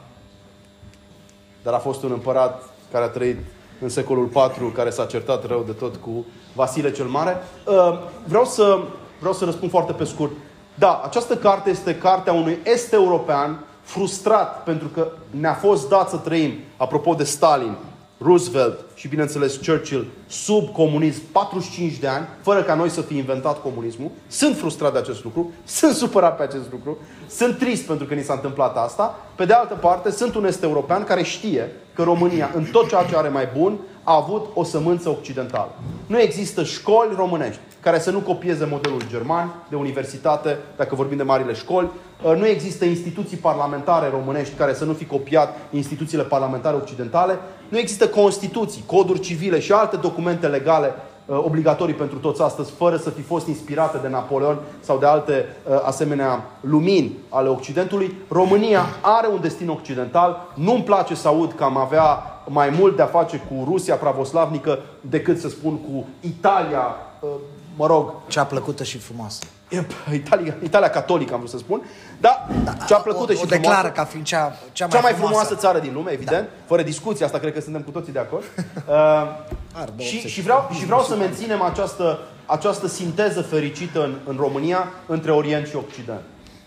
[1.66, 2.62] Dar a fost un împărat
[2.92, 3.36] care a trăit
[3.80, 7.36] în secolul IV, care s-a certat rău de tot cu Vasile cel Mare.
[7.64, 8.78] Uh, Vreau să,
[9.18, 10.30] vreau să răspund foarte pe scurt.
[10.74, 16.52] Da, această carte este cartea unui est-european frustrat pentru că ne-a fost dat să trăim,
[16.76, 17.76] apropo de Stalin,
[18.18, 23.62] Roosevelt și, bineînțeles, Churchill, sub comunism 45 de ani, fără ca noi să fi inventat
[23.62, 24.10] comunismul.
[24.26, 26.98] Sunt frustrat de acest lucru, sunt supărat pe acest lucru,
[27.28, 29.18] sunt trist pentru că ni s-a întâmplat asta.
[29.34, 33.04] Pe de altă parte, sunt un est european care știe că România, în tot ceea
[33.04, 35.74] ce are mai bun, a avut o sămânță occidentală.
[36.06, 41.22] Nu există școli românești care să nu copieze modelul german de universitate, dacă vorbim de
[41.22, 41.90] marile școli.
[42.22, 47.38] Uh, Nu există instituții parlamentare românești care să nu fi copiat instituțiile parlamentare occidentale.
[47.68, 50.94] Nu există constituții, coduri civile și alte documente legale
[51.26, 55.46] uh, obligatorii pentru toți astăzi, fără să fi fost inspirate de Napoleon sau de alte
[55.70, 58.14] uh, asemenea lumini ale Occidentului.
[58.28, 60.52] România are un destin occidental.
[60.54, 64.78] Nu-mi place să aud că am avea mai mult de a face cu Rusia pravoslavnică
[65.00, 67.28] decât să spun cu Italia, uh,
[67.76, 69.38] mă rog, Cea plăcută și frumoasă.
[69.68, 71.82] Yep, Italia, Italia catolică, am vrut să spun.
[72.20, 72.46] Da,
[72.86, 73.68] cea plăcută o, și o frumoasă.
[73.68, 75.36] declară ca fiind cea, cea mai, Cea mai frumoasă.
[75.36, 76.48] frumoasă țară din lume, evident.
[76.66, 78.44] Fără discuție, asta cred că suntem cu toții de acord.
[78.88, 80.30] Uh, Ar, bă, și, obsesiv.
[80.30, 85.66] și, vreau, și vreau să menținem această, această sinteză fericită în, în România între Orient
[85.66, 86.20] și Occident.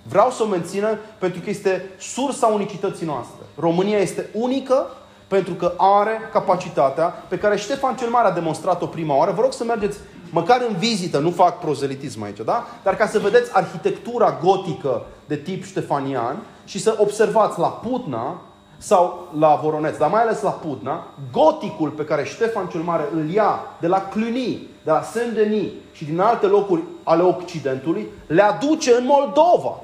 [0.04, 3.42] Vreau să o menținem pentru că este sursa unicității noastre.
[3.60, 4.86] România este unică
[5.28, 9.32] pentru că are capacitatea pe care Ștefan cel Mare a demonstrat-o prima oară.
[9.32, 9.98] Vă rog să mergeți
[10.30, 12.68] măcar în vizită, nu fac prozelitism aici, da?
[12.84, 18.42] Dar ca să vedeți arhitectura gotică de tip ștefanian și să observați la Putna
[18.78, 23.30] sau la Voroneț, dar mai ales la Putna, goticul pe care Ștefan cel Mare îl
[23.30, 28.94] ia de la Cluny, de la Saint-Denis și din alte locuri ale Occidentului, le aduce
[28.94, 29.80] în Moldova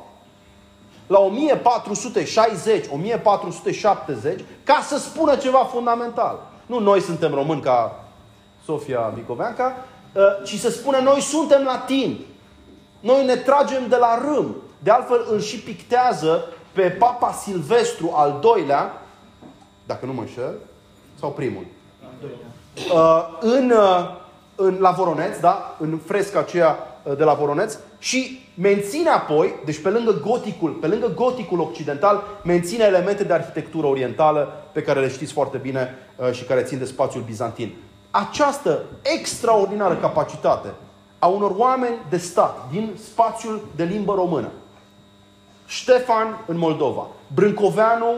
[1.07, 1.29] la 1460-1470
[4.63, 6.39] ca să spună ceva fundamental.
[6.65, 8.03] Nu noi suntem români ca
[8.65, 9.94] Sofia Vicoveanca, uh,
[10.43, 12.25] ci să spună noi suntem latini.
[12.99, 14.55] Noi ne tragem de la râm.
[14.79, 19.01] De altfel îl și pictează pe Papa Silvestru al doilea,
[19.85, 20.53] dacă nu mă înșel,
[21.19, 21.65] sau primul.
[22.93, 24.15] Uh, în, uh,
[24.55, 25.75] în, la Voroneț, da?
[25.79, 30.87] în fresca aceea uh, de la Voroneț și menține apoi, deci pe lângă goticul, pe
[30.87, 36.31] lângă goticul occidental, menține elemente de arhitectură orientală pe care le știți foarte bine uh,
[36.31, 37.73] și care țin de spațiul bizantin.
[38.17, 40.73] Această extraordinară capacitate
[41.19, 44.49] a unor oameni de stat din spațiul de limbă română,
[45.65, 48.13] Ștefan în Moldova, Brâncoveanu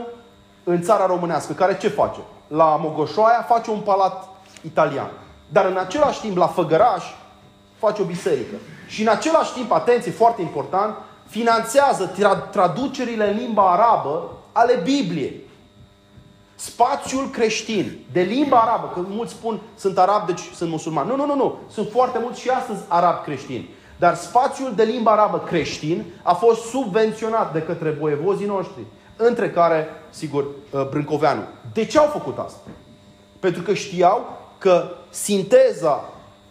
[0.63, 2.19] în țara românească, care ce face?
[2.47, 4.27] La Mogoșoaia face un palat
[4.61, 5.09] italian.
[5.49, 7.03] Dar în același timp, la Făgăraș,
[7.77, 8.55] face o biserică.
[8.87, 10.95] Și în același timp, atenție, foarte important,
[11.27, 15.46] finanțează tra- traducerile în limba arabă ale Bibliei.
[16.59, 21.07] Spațiul creștin, de limba arabă, că mulți spun sunt arab, deci sunt musulman.
[21.07, 21.57] Nu, nu, nu, nu.
[21.69, 23.69] Sunt foarte mulți și astăzi arab creștini.
[23.97, 28.81] Dar spațiul de limba arabă creștin a fost subvenționat de către voievozii noștri,
[29.15, 30.45] între care, sigur,
[30.89, 31.41] Brâncoveanu.
[31.73, 32.59] De ce au făcut asta?
[33.39, 36.03] Pentru că știau că sinteza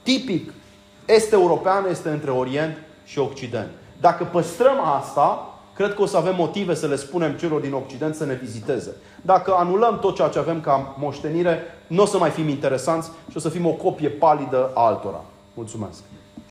[0.02, 0.52] tipic
[1.04, 3.70] est-europeană este între Orient și Occident.
[4.00, 8.14] Dacă păstrăm asta, cred că o să avem motive să le spunem celor din Occident
[8.14, 8.96] să ne viziteze.
[9.22, 13.36] Dacă anulăm tot ceea ce avem ca moștenire, nu o să mai fim interesanți și
[13.36, 15.24] o să fim o copie palidă a altora.
[15.54, 16.02] Mulțumesc!